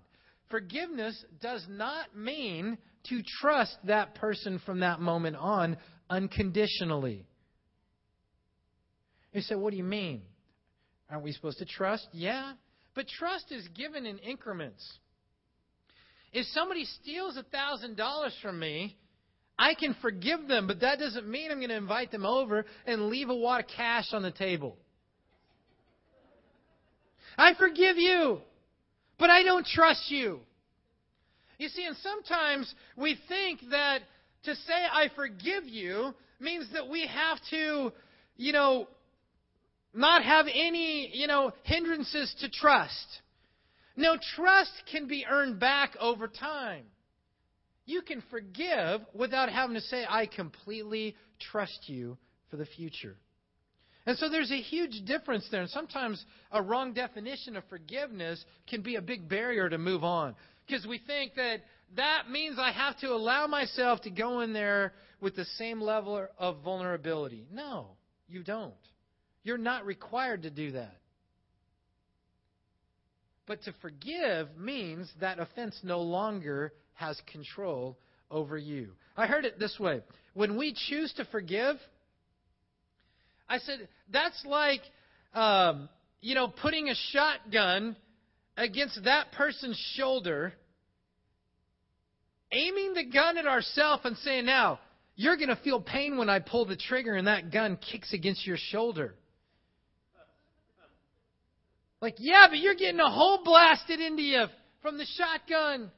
Forgiveness 0.50 1.24
does 1.40 1.64
not 1.70 2.14
mean 2.14 2.76
to 3.08 3.22
trust 3.40 3.74
that 3.84 4.14
person 4.16 4.60
from 4.66 4.80
that 4.80 5.00
moment 5.00 5.37
on 5.37 5.78
unconditionally. 6.10 7.24
You 9.32 9.40
say, 9.40 9.54
what 9.54 9.70
do 9.70 9.78
you 9.78 9.84
mean? 9.84 10.20
Aren't 11.10 11.24
we 11.24 11.32
supposed 11.32 11.58
to 11.60 11.64
trust? 11.64 12.06
Yeah. 12.12 12.52
But 12.94 13.08
trust 13.08 13.50
is 13.50 13.66
given 13.68 14.04
in 14.04 14.18
increments. 14.18 14.87
If 16.30 16.44
somebody 16.48 16.84
steals 16.84 17.38
$1,000 17.54 18.30
from 18.42 18.58
me, 18.58 18.98
I 19.58 19.72
can 19.72 19.96
forgive 20.02 20.46
them, 20.46 20.66
but 20.66 20.80
that 20.80 20.98
doesn't 20.98 21.26
mean 21.26 21.50
I'm 21.50 21.56
going 21.56 21.70
to 21.70 21.76
invite 21.76 22.10
them 22.10 22.26
over 22.26 22.66
and 22.87 23.08
leave 23.08 23.30
a 23.30 23.34
wad 23.34 23.64
of 23.64 23.70
cash 23.74 24.12
on 24.12 24.20
the 24.20 24.30
table. 24.30 24.76
I 27.37 27.55
forgive 27.55 27.97
you, 27.97 28.38
but 29.18 29.31
I 29.31 29.42
don't 29.42 29.66
trust 29.66 30.11
you. 30.11 30.40
You 31.59 31.68
see, 31.68 31.85
and 31.87 31.97
sometimes 31.97 32.73
we 32.97 33.18
think 33.29 33.61
that 33.70 34.01
to 34.44 34.55
say 34.55 34.73
I 34.73 35.09
forgive 35.14 35.64
you 35.64 36.14
means 36.40 36.66
that 36.73 36.88
we 36.88 37.07
have 37.07 37.38
to, 37.51 37.92
you 38.37 38.53
know, 38.53 38.88
not 39.94 40.25
have 40.25 40.47
any, 40.53 41.11
you 41.14 41.27
know, 41.27 41.53
hindrances 41.62 42.35
to 42.40 42.51
trust. 42.51 43.20
No, 43.97 44.16
trust 44.35 44.73
can 44.90 45.07
be 45.07 45.25
earned 45.29 45.61
back 45.61 45.97
over 46.01 46.27
time. 46.27 46.85
You 47.87 48.03
can 48.03 48.23
forgive 48.31 49.03
without 49.14 49.51
having 49.51 49.75
to 49.75 49.81
say, 49.81 50.05
I 50.09 50.27
completely 50.27 51.14
trust 51.38 51.81
you 51.87 52.16
for 52.51 52.57
the 52.57 52.66
future. 52.66 53.16
And 54.07 54.19
so 54.19 54.29
there's 54.29 54.51
a 54.51 54.61
huge 54.61 55.05
difference 55.07 55.47
there. 55.51 55.62
And 55.62 55.71
sometimes 55.71 56.25
a 56.51 56.61
wrong 56.61 56.93
definition 56.93 57.57
of 57.57 57.64
forgiveness 57.71 58.45
can 58.69 58.83
be 58.83 58.97
a 58.97 59.03
big 59.03 59.29
barrier 59.29 59.69
to 59.69 59.79
move 59.79 60.05
on. 60.05 60.35
Because 60.67 60.87
we 60.87 60.99
think 60.99 61.35
that 61.37 61.62
that 61.97 62.31
means 62.31 62.59
I 62.59 62.73
have 62.73 62.99
to 63.01 63.09
allow 63.09 63.47
myself 63.47 64.03
to 64.03 64.11
go 64.11 64.40
in 64.40 64.53
there 64.53 64.93
with 65.21 65.37
the 65.37 65.45
same 65.57 65.81
level 65.81 66.27
of 66.38 66.62
vulnerability. 66.62 67.47
No, 67.53 67.88
you 68.29 68.43
don't. 68.43 68.75
You're 69.43 69.59
not 69.59 69.87
required 69.87 70.43
to 70.43 70.51
do 70.51 70.73
that. 70.73 70.97
But 73.47 73.62
to 73.64 73.75
forgive 73.81 74.57
means 74.59 75.11
that 75.21 75.38
offense 75.38 75.79
no 75.83 76.01
longer 76.01 76.73
has 76.95 77.21
control 77.31 77.99
over 78.31 78.57
you. 78.57 78.93
I 79.17 79.27
heard 79.27 79.45
it 79.45 79.59
this 79.59 79.79
way 79.79 80.01
when 80.33 80.57
we 80.57 80.75
choose 80.88 81.12
to 81.14 81.25
forgive, 81.27 81.77
I 83.48 83.59
said, 83.59 83.88
that's 84.12 84.42
like, 84.46 84.80
um, 85.35 85.88
you 86.20 86.35
know, 86.35 86.48
putting 86.48 86.88
a 86.88 86.94
shotgun 87.12 87.96
against 88.57 89.04
that 89.04 89.33
person's 89.33 89.78
shoulder, 89.96 90.52
aiming 92.52 92.94
the 92.94 93.04
gun 93.04 93.37
at 93.37 93.46
ourselves 93.46 94.02
and 94.04 94.16
saying, 94.18 94.46
now, 94.46 94.78
you're 95.16 95.37
going 95.37 95.48
to 95.48 95.57
feel 95.57 95.80
pain 95.80 96.16
when 96.16 96.28
I 96.28 96.40
pull 96.40 96.64
the 96.64 96.76
trigger 96.76 97.14
and 97.14 97.26
that 97.26 97.52
gun 97.52 97.76
kicks 97.76 98.12
against 98.12 98.46
your 98.46 98.57
shoulder. 98.59 99.14
Like, 102.00 102.16
yeah, 102.18 102.46
but 102.48 102.59
you're 102.59 102.74
getting 102.74 103.00
a 103.00 103.11
hole 103.11 103.40
blasted 103.44 104.00
into 104.00 104.22
you 104.22 104.44
from 104.83 104.98
the 104.98 105.07
shotgun. 105.16 105.90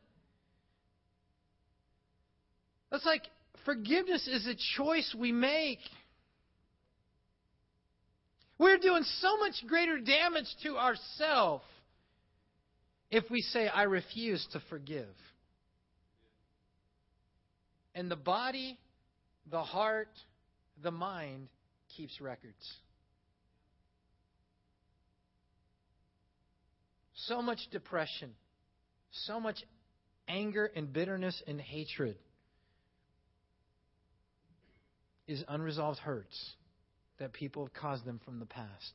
That's 2.90 3.04
like 3.04 3.22
forgiveness 3.64 4.28
is 4.28 4.46
a 4.46 4.54
choice 4.76 5.14
we 5.18 5.32
make. 5.32 5.80
We're 8.58 8.78
doing 8.78 9.04
so 9.20 9.36
much 9.38 9.54
greater 9.66 9.98
damage 9.98 10.46
to 10.62 10.76
ourselves 10.76 11.64
if 13.10 13.30
we 13.30 13.40
say, 13.40 13.68
I 13.68 13.84
refuse 13.84 14.46
to 14.52 14.62
forgive. 14.70 15.14
And 17.94 18.10
the 18.10 18.16
body, 18.16 18.78
the 19.50 19.62
heart, 19.62 20.08
the 20.82 20.90
mind 20.90 21.48
keeps 21.96 22.20
records. 22.20 22.54
so 27.26 27.42
much 27.42 27.58
depression, 27.70 28.32
so 29.10 29.40
much 29.40 29.62
anger 30.28 30.70
and 30.74 30.92
bitterness 30.92 31.42
and 31.46 31.60
hatred 31.60 32.16
is 35.26 35.42
unresolved 35.48 35.98
hurts 35.98 36.52
that 37.18 37.32
people 37.32 37.64
have 37.64 37.74
caused 37.74 38.04
them 38.04 38.20
from 38.24 38.38
the 38.38 38.46
past. 38.46 38.92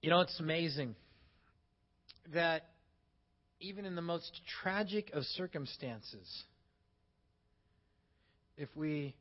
You 0.00 0.10
know, 0.10 0.20
it's 0.20 0.38
amazing 0.38 0.94
that 2.34 2.68
even 3.60 3.84
in 3.84 3.94
the 3.94 4.02
most 4.02 4.40
tragic 4.62 5.10
of 5.14 5.24
circumstances, 5.24 6.44
if 8.56 8.68
we 8.76 9.14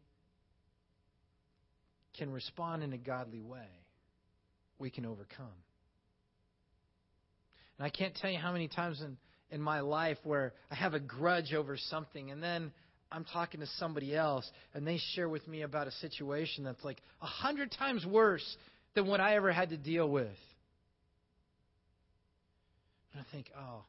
can 2.18 2.32
respond 2.32 2.84
in 2.84 2.94
a 2.94 2.98
godly 2.98 3.42
way, 3.42 3.68
we 4.78 4.89
can 4.89 5.06
overcome. 5.06 5.48
And 7.78 7.86
I 7.86 7.89
can't 7.89 8.13
tell 8.16 8.30
you 8.30 8.38
how 8.38 8.52
many 8.52 8.68
times 8.68 9.02
in, 9.02 9.18
in 9.50 9.62
my 9.62 9.80
life 9.80 10.18
where 10.24 10.54
I 10.70 10.76
have 10.76 10.94
a 10.94 11.00
grudge 11.00 11.54
over 11.54 11.78
something 11.78 12.30
and 12.30 12.44
then 12.44 12.72
I'm 13.13 13.26
talking 13.26 13.60
to 13.60 13.67
somebody 13.78 14.15
else 14.15 14.49
and 14.73 14.86
they 14.86 14.99
share 15.13 15.30
with 15.30 15.47
me 15.47 15.62
about 15.62 15.88
a 15.88 15.91
situation 15.91 16.63
that's 16.63 16.84
like 16.84 16.97
a 17.21 17.26
hundred 17.26 17.71
times 17.71 18.06
worse 18.06 18.58
than 18.95 19.08
what 19.08 19.19
I 19.19 19.36
ever 19.36 19.52
had 19.52 19.69
to 19.69 19.78
deal 19.78 20.10
with. 20.10 20.28
And 23.13 23.21
I 23.21 23.32
think, 23.32 23.52
oh, 23.58 23.84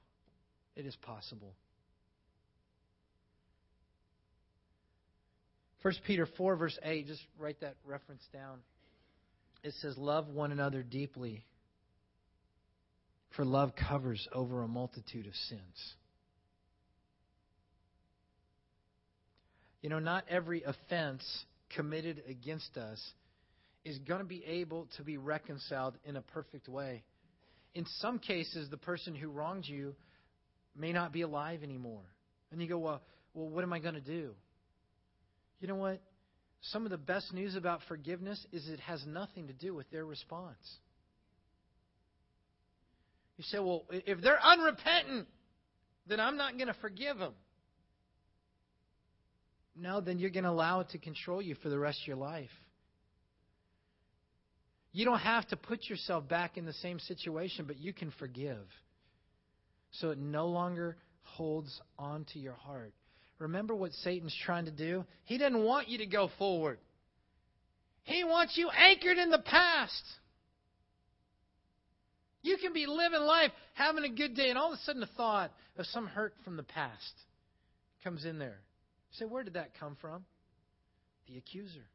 it 0.76 0.84
is 0.84 0.94
possible. 0.96 1.54
1 5.82 5.94
Peter 6.06 6.28
4, 6.36 6.56
verse 6.56 6.78
8, 6.82 7.06
just 7.06 7.22
write 7.38 7.60
that 7.60 7.76
reference 7.86 8.22
down 8.32 8.58
it 9.64 9.72
says, 9.80 9.96
Love 9.96 10.28
one 10.28 10.52
another 10.52 10.82
deeply, 10.82 11.42
for 13.34 13.44
love 13.44 13.72
covers 13.74 14.28
over 14.32 14.62
a 14.62 14.68
multitude 14.68 15.26
of 15.26 15.34
sins. 15.48 15.94
You 19.84 19.90
know, 19.90 19.98
not 19.98 20.24
every 20.30 20.62
offense 20.62 21.22
committed 21.76 22.22
against 22.26 22.78
us 22.78 22.98
is 23.84 23.98
going 23.98 24.20
to 24.20 24.24
be 24.24 24.42
able 24.42 24.88
to 24.96 25.02
be 25.02 25.18
reconciled 25.18 25.98
in 26.06 26.16
a 26.16 26.22
perfect 26.22 26.70
way. 26.70 27.02
In 27.74 27.84
some 27.98 28.18
cases, 28.18 28.70
the 28.70 28.78
person 28.78 29.14
who 29.14 29.28
wronged 29.28 29.66
you 29.66 29.94
may 30.74 30.90
not 30.90 31.12
be 31.12 31.20
alive 31.20 31.62
anymore. 31.62 32.00
And 32.50 32.62
you 32.62 32.66
go, 32.66 32.78
well, 32.78 33.02
well 33.34 33.46
what 33.50 33.62
am 33.62 33.74
I 33.74 33.78
going 33.78 33.92
to 33.92 34.00
do? 34.00 34.30
You 35.60 35.68
know 35.68 35.74
what? 35.74 36.00
Some 36.62 36.86
of 36.86 36.90
the 36.90 36.96
best 36.96 37.34
news 37.34 37.54
about 37.54 37.80
forgiveness 37.86 38.42
is 38.52 38.66
it 38.70 38.80
has 38.80 39.04
nothing 39.06 39.48
to 39.48 39.52
do 39.52 39.74
with 39.74 39.90
their 39.90 40.06
response. 40.06 40.56
You 43.36 43.44
say, 43.48 43.58
well, 43.58 43.84
if 43.90 44.22
they're 44.22 44.42
unrepentant, 44.42 45.28
then 46.06 46.20
I'm 46.20 46.38
not 46.38 46.54
going 46.54 46.68
to 46.68 46.76
forgive 46.80 47.18
them. 47.18 47.34
No, 49.76 50.00
then 50.00 50.18
you're 50.18 50.30
going 50.30 50.44
to 50.44 50.50
allow 50.50 50.80
it 50.80 50.90
to 50.90 50.98
control 50.98 51.42
you 51.42 51.56
for 51.56 51.68
the 51.68 51.78
rest 51.78 52.00
of 52.02 52.06
your 52.06 52.16
life. 52.16 52.50
You 54.92 55.04
don't 55.04 55.18
have 55.18 55.48
to 55.48 55.56
put 55.56 55.88
yourself 55.88 56.28
back 56.28 56.56
in 56.56 56.66
the 56.66 56.72
same 56.74 57.00
situation, 57.00 57.64
but 57.66 57.78
you 57.78 57.92
can 57.92 58.12
forgive. 58.18 58.64
So 59.90 60.10
it 60.10 60.18
no 60.18 60.46
longer 60.46 60.96
holds 61.22 61.80
on 61.98 62.26
to 62.32 62.38
your 62.38 62.54
heart. 62.54 62.92
Remember 63.40 63.74
what 63.74 63.92
Satan's 63.92 64.36
trying 64.44 64.66
to 64.66 64.70
do? 64.70 65.04
He 65.24 65.36
doesn't 65.36 65.62
want 65.62 65.88
you 65.88 65.98
to 65.98 66.06
go 66.06 66.30
forward. 66.38 66.78
He 68.04 68.22
wants 68.22 68.56
you 68.56 68.70
anchored 68.70 69.18
in 69.18 69.30
the 69.30 69.40
past. 69.40 70.02
You 72.42 72.56
can 72.58 72.72
be 72.72 72.86
living 72.86 73.22
life, 73.22 73.50
having 73.72 74.04
a 74.04 74.08
good 74.08 74.36
day, 74.36 74.50
and 74.50 74.58
all 74.58 74.72
of 74.72 74.78
a 74.78 74.82
sudden 74.82 75.02
a 75.02 75.08
thought 75.16 75.50
of 75.76 75.86
some 75.86 76.06
hurt 76.06 76.34
from 76.44 76.56
the 76.56 76.62
past 76.62 77.12
comes 78.04 78.24
in 78.24 78.38
there. 78.38 78.58
Say, 79.18 79.24
where 79.24 79.44
did 79.44 79.54
that 79.54 79.78
come 79.78 79.96
from? 80.00 80.24
The 81.28 81.38
accuser. 81.38 81.86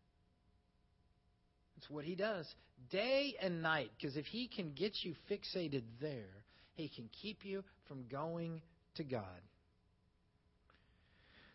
It's 1.77 1.89
what 1.89 2.05
he 2.05 2.15
does 2.15 2.45
day 2.91 3.35
and 3.41 3.61
night. 3.61 3.91
Because 3.97 4.17
if 4.17 4.25
he 4.25 4.47
can 4.47 4.73
get 4.73 4.93
you 5.01 5.15
fixated 5.29 5.83
there, 6.01 6.43
he 6.73 6.89
can 6.89 7.09
keep 7.21 7.45
you 7.45 7.63
from 7.87 8.05
going 8.09 8.61
to 8.95 9.03
God. 9.03 9.23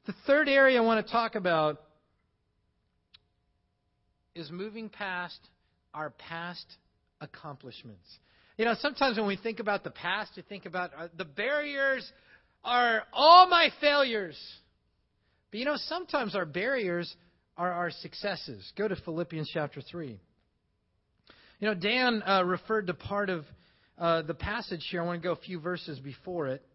The 0.07 0.15
third 0.27 0.49
area 0.49 0.79
I 0.79 0.85
want 0.85 1.05
to 1.05 1.13
talk 1.13 1.35
about 1.35 1.81
is 4.35 4.51
moving 4.51 4.89
past 4.89 5.39
our 5.95 6.11
past 6.11 6.67
accomplishments. 7.21 8.07
You 8.59 8.65
know, 8.65 8.75
sometimes 8.81 9.17
when 9.17 9.27
we 9.27 9.37
think 9.37 9.61
about 9.61 9.83
the 9.83 9.91
past, 9.91 10.33
we 10.37 10.43
think 10.43 10.67
about 10.67 10.91
uh, 10.97 11.09
the 11.17 11.25
barriers 11.25 12.11
are 12.65 13.05
all 13.13 13.49
my 13.49 13.71
failures. 13.81 14.37
But 15.55 15.61
you 15.61 15.67
know, 15.67 15.77
sometimes 15.77 16.35
our 16.35 16.47
barriers 16.47 17.15
are 17.57 17.71
our 17.71 17.93
successes. 17.93 18.73
Go 18.77 18.89
to 18.89 18.97
Philippians 18.97 19.49
chapter 19.55 19.81
3. 19.81 20.19
You 21.61 21.69
know, 21.69 21.75
Dan 21.75 22.25
uh, 22.27 22.43
referred 22.45 22.89
to 22.89 22.95
part 22.95 23.31
of 23.31 23.45
uh, 23.97 24.23
the 24.23 24.35
passage 24.35 24.85
here. 24.91 25.01
I 25.01 25.05
want 25.05 25.23
to 25.23 25.29
go 25.29 25.31
a 25.31 25.37
few 25.37 25.61
verses 25.61 26.01
before 26.01 26.49
it. 26.49 26.67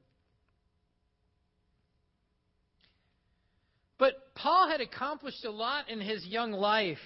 But 3.97 4.13
Paul 4.33 4.69
had 4.69 4.79
accomplished 4.79 5.43
a 5.43 5.51
lot 5.51 5.89
in 5.89 5.99
his 5.99 6.25
young 6.25 6.53
life 6.53 6.97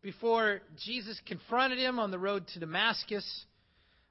before 0.00 0.62
Jesus 0.82 1.20
confronted 1.28 1.78
him 1.78 1.98
on 1.98 2.10
the 2.10 2.18
road 2.18 2.46
to 2.54 2.58
Damascus. 2.58 3.44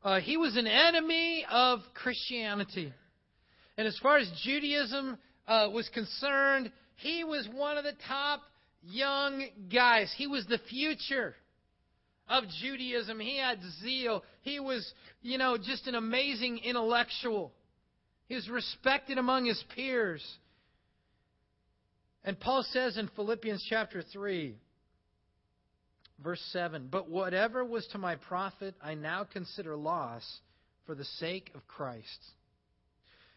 Uh, 0.04 0.20
he 0.20 0.38
was 0.38 0.56
an 0.56 0.68
enemy 0.68 1.48
of 1.50 1.80
Christianity. 1.96 2.94
And 3.76 3.88
as 3.88 3.98
far 4.04 4.18
as 4.18 4.30
Judaism 4.44 5.18
uh, 5.48 5.70
was 5.72 5.90
concerned, 5.90 6.72
he 6.98 7.24
was 7.24 7.48
one 7.54 7.78
of 7.78 7.84
the 7.84 7.94
top 8.08 8.42
young 8.84 9.46
guys. 9.72 10.14
He 10.18 10.28
was 10.28 10.46
the 10.48 10.60
future 10.70 11.36
of 12.28 12.44
Judaism. 12.62 13.20
He 13.20 13.38
had 13.38 13.60
zeal. 13.82 14.24
He 14.42 14.60
was, 14.60 14.94
you 15.22 15.38
know, 15.38 15.58
just 15.58 15.88
an 15.88 15.96
amazing 15.96 16.60
intellectual. 16.64 17.52
He 18.28 18.36
was 18.36 18.50
respected 18.50 19.18
among 19.18 19.46
his 19.46 19.64
peers. 19.76 20.24
And 22.24 22.40
Paul 22.40 22.66
says 22.72 22.98
in 22.98 23.08
Philippians 23.16 23.64
chapter 23.70 24.02
3, 24.02 24.56
verse 26.24 26.42
7 26.52 26.88
But 26.92 27.10
whatever 27.10 27.64
was 27.64 27.86
to 27.92 28.00
my 28.00 28.16
profit, 28.16 28.74
I 28.82 28.96
now 28.96 29.26
consider 29.32 29.76
loss 29.76 30.24
for 30.88 30.96
the 30.96 31.06
sake 31.20 31.52
of 31.54 31.68
Christ. 31.68 32.20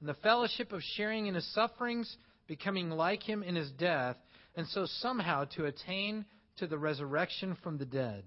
and 0.00 0.08
the 0.08 0.14
fellowship 0.14 0.72
of 0.72 0.82
sharing 0.82 1.26
in 1.26 1.34
his 1.34 1.52
sufferings 1.54 2.16
becoming 2.46 2.90
like 2.90 3.22
him 3.22 3.42
in 3.42 3.54
his 3.54 3.70
death, 3.72 4.16
and 4.56 4.66
so 4.68 4.86
somehow 4.86 5.44
to 5.44 5.66
attain 5.66 6.24
to 6.58 6.66
the 6.66 6.78
resurrection 6.78 7.56
from 7.62 7.78
the 7.78 7.86
dead. 7.86 8.24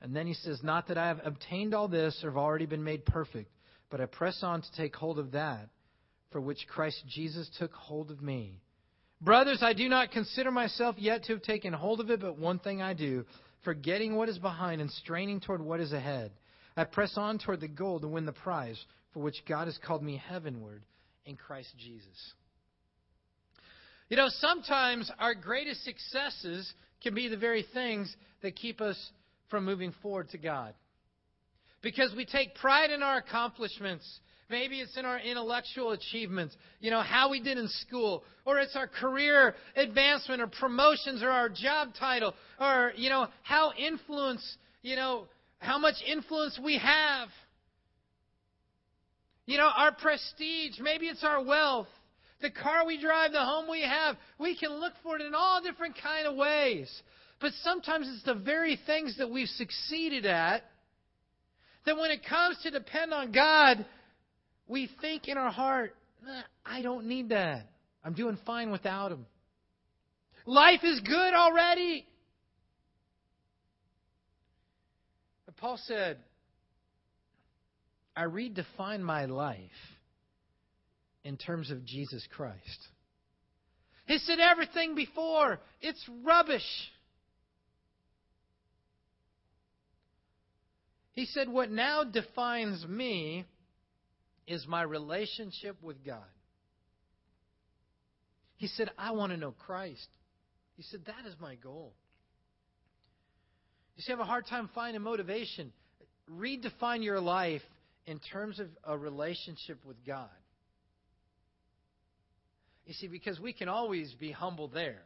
And 0.00 0.14
then 0.14 0.26
he 0.26 0.34
says, 0.34 0.60
Not 0.62 0.88
that 0.88 0.98
I 0.98 1.08
have 1.08 1.20
obtained 1.24 1.74
all 1.74 1.88
this 1.88 2.20
or 2.22 2.30
have 2.30 2.36
already 2.36 2.66
been 2.66 2.84
made 2.84 3.04
perfect, 3.04 3.50
but 3.90 4.00
I 4.00 4.06
press 4.06 4.42
on 4.42 4.62
to 4.62 4.72
take 4.76 4.94
hold 4.94 5.18
of 5.18 5.32
that 5.32 5.68
for 6.30 6.40
which 6.40 6.68
Christ 6.68 7.02
Jesus 7.08 7.50
took 7.58 7.72
hold 7.72 8.10
of 8.10 8.22
me. 8.22 8.60
Brothers, 9.20 9.62
I 9.62 9.72
do 9.72 9.88
not 9.88 10.12
consider 10.12 10.50
myself 10.50 10.96
yet 10.98 11.24
to 11.24 11.32
have 11.32 11.42
taken 11.42 11.72
hold 11.72 12.00
of 12.00 12.10
it, 12.10 12.20
but 12.20 12.38
one 12.38 12.60
thing 12.60 12.82
I 12.82 12.94
do, 12.94 13.24
forgetting 13.64 14.14
what 14.14 14.28
is 14.28 14.38
behind 14.38 14.80
and 14.80 14.90
straining 14.90 15.40
toward 15.40 15.60
what 15.60 15.80
is 15.80 15.92
ahead. 15.92 16.30
I 16.76 16.84
press 16.84 17.14
on 17.16 17.38
toward 17.38 17.60
the 17.60 17.68
goal 17.68 17.98
to 17.98 18.06
win 18.06 18.26
the 18.26 18.32
prize 18.32 18.78
for 19.12 19.20
which 19.20 19.44
God 19.48 19.66
has 19.66 19.78
called 19.84 20.02
me 20.02 20.22
heavenward 20.28 20.82
in 21.24 21.36
Christ 21.36 21.74
Jesus. 21.78 22.34
You 24.08 24.16
know, 24.16 24.28
sometimes 24.28 25.10
our 25.18 25.34
greatest 25.34 25.84
successes 25.84 26.72
can 27.02 27.14
be 27.14 27.28
the 27.28 27.36
very 27.36 27.64
things 27.74 28.14
that 28.42 28.56
keep 28.56 28.80
us 28.80 28.96
from 29.50 29.64
moving 29.64 29.92
forward 30.02 30.30
to 30.30 30.38
God. 30.38 30.74
Because 31.82 32.14
we 32.16 32.24
take 32.24 32.54
pride 32.54 32.90
in 32.90 33.02
our 33.02 33.18
accomplishments. 33.18 34.20
Maybe 34.50 34.80
it's 34.80 34.96
in 34.96 35.04
our 35.04 35.18
intellectual 35.18 35.92
achievements, 35.92 36.56
you 36.80 36.90
know, 36.90 37.02
how 37.02 37.30
we 37.30 37.42
did 37.42 37.58
in 37.58 37.68
school, 37.68 38.24
or 38.46 38.58
it's 38.58 38.74
our 38.74 38.88
career 38.88 39.54
advancement 39.76 40.40
or 40.40 40.46
promotions 40.46 41.22
or 41.22 41.28
our 41.28 41.50
job 41.50 41.90
title, 41.98 42.34
or, 42.58 42.92
you 42.96 43.10
know, 43.10 43.28
how 43.42 43.72
influence, 43.78 44.56
you 44.80 44.96
know, 44.96 45.26
how 45.58 45.78
much 45.78 45.96
influence 46.06 46.58
we 46.64 46.78
have. 46.78 47.28
You 49.48 49.56
know, 49.56 49.70
our 49.74 49.92
prestige, 49.92 50.78
maybe 50.78 51.06
it's 51.06 51.24
our 51.24 51.42
wealth 51.42 51.88
the 52.40 52.50
car 52.50 52.86
we 52.86 53.00
drive, 53.00 53.32
the 53.32 53.40
home 53.40 53.68
we 53.68 53.82
have. 53.82 54.16
We 54.38 54.56
can 54.56 54.70
look 54.78 54.92
for 55.02 55.16
it 55.16 55.22
in 55.22 55.34
all 55.34 55.60
different 55.62 55.96
kind 56.00 56.26
of 56.26 56.36
ways. 56.36 56.90
But 57.40 57.52
sometimes 57.62 58.08
it's 58.08 58.24
the 58.24 58.34
very 58.34 58.78
things 58.86 59.16
that 59.18 59.30
we've 59.30 59.48
succeeded 59.48 60.26
at 60.26 60.62
that 61.86 61.96
when 61.96 62.10
it 62.10 62.20
comes 62.28 62.58
to 62.62 62.70
depend 62.70 63.12
on 63.12 63.32
God, 63.32 63.84
we 64.66 64.88
think 65.00 65.28
in 65.28 65.38
our 65.38 65.50
heart, 65.50 65.94
nah, 66.24 66.42
I 66.64 66.82
don't 66.82 67.06
need 67.06 67.30
that. 67.30 67.66
I'm 68.04 68.14
doing 68.14 68.38
fine 68.46 68.70
without 68.70 69.12
Him. 69.12 69.26
Life 70.46 70.80
is 70.82 71.00
good 71.00 71.34
already. 71.34 72.06
But 75.46 75.56
Paul 75.56 75.78
said, 75.84 76.18
I 78.18 78.24
redefine 78.24 78.98
my 78.98 79.26
life 79.26 79.60
in 81.22 81.36
terms 81.36 81.70
of 81.70 81.84
Jesus 81.84 82.26
Christ. 82.34 82.88
He 84.06 84.18
said 84.18 84.40
everything 84.40 84.96
before, 84.96 85.60
it's 85.80 86.04
rubbish. 86.24 86.66
He 91.12 91.26
said, 91.26 91.48
What 91.48 91.70
now 91.70 92.02
defines 92.02 92.84
me 92.88 93.44
is 94.48 94.66
my 94.66 94.82
relationship 94.82 95.76
with 95.80 96.04
God. 96.04 96.18
He 98.56 98.66
said, 98.66 98.90
I 98.98 99.12
want 99.12 99.30
to 99.30 99.38
know 99.38 99.52
Christ. 99.52 100.08
He 100.76 100.82
said, 100.82 101.02
That 101.06 101.28
is 101.28 101.36
my 101.40 101.54
goal. 101.54 101.92
You 103.96 104.02
see, 104.02 104.12
I 104.12 104.16
have 104.16 104.20
a 104.20 104.28
hard 104.28 104.48
time 104.48 104.68
finding 104.74 105.02
motivation. 105.02 105.72
Redefine 106.28 107.04
your 107.04 107.20
life 107.20 107.62
in 108.08 108.18
terms 108.32 108.58
of 108.58 108.68
a 108.84 108.96
relationship 108.96 109.84
with 109.84 109.98
God. 110.06 110.30
You 112.86 112.94
see, 112.94 113.06
because 113.06 113.38
we 113.38 113.52
can 113.52 113.68
always 113.68 114.14
be 114.18 114.32
humble 114.32 114.68
there. 114.68 115.02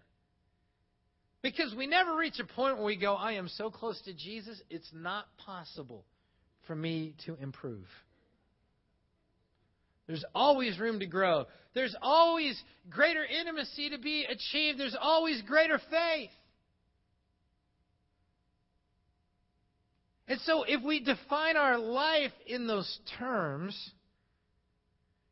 Because 1.42 1.74
we 1.76 1.88
never 1.88 2.16
reach 2.16 2.38
a 2.38 2.44
point 2.44 2.76
where 2.76 2.86
we 2.86 2.96
go, 2.96 3.14
I 3.14 3.32
am 3.32 3.48
so 3.48 3.70
close 3.70 4.00
to 4.02 4.14
Jesus, 4.14 4.62
it's 4.70 4.88
not 4.94 5.24
possible 5.44 6.04
for 6.68 6.76
me 6.76 7.14
to 7.26 7.34
improve. 7.42 7.86
There's 10.06 10.24
always 10.32 10.78
room 10.78 11.00
to 11.00 11.06
grow. 11.06 11.46
There's 11.74 11.96
always 12.00 12.60
greater 12.88 13.24
intimacy 13.24 13.90
to 13.90 13.98
be 13.98 14.24
achieved. 14.24 14.78
There's 14.78 14.96
always 15.00 15.42
greater 15.42 15.80
faith. 15.90 16.30
And 20.28 20.40
so, 20.42 20.64
if 20.66 20.82
we 20.82 21.00
define 21.00 21.56
our 21.56 21.78
life 21.78 22.32
in 22.46 22.66
those 22.66 22.98
terms, 23.18 23.76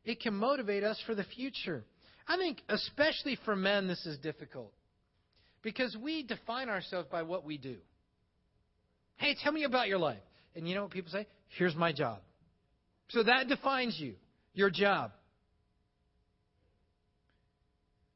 it 0.05 0.20
can 0.20 0.34
motivate 0.34 0.82
us 0.82 1.01
for 1.07 1.14
the 1.14 1.24
future. 1.24 1.84
I 2.26 2.36
think, 2.36 2.62
especially 2.68 3.38
for 3.45 3.55
men, 3.55 3.86
this 3.86 4.05
is 4.07 4.18
difficult 4.18 4.72
because 5.62 5.97
we 6.01 6.22
define 6.22 6.68
ourselves 6.68 7.09
by 7.11 7.22
what 7.22 7.45
we 7.45 7.59
do. 7.59 7.76
Hey, 9.16 9.36
tell 9.43 9.53
me 9.53 9.64
about 9.64 9.88
your 9.88 9.99
life. 9.99 10.18
And 10.55 10.68
you 10.68 10.74
know 10.74 10.82
what 10.82 10.91
people 10.91 11.12
say? 11.12 11.26
Here's 11.49 11.76
my 11.76 11.93
job. 11.93 12.18
So 13.09 13.22
that 13.22 13.49
defines 13.49 13.99
you, 13.99 14.14
your 14.55 14.70
job. 14.70 15.12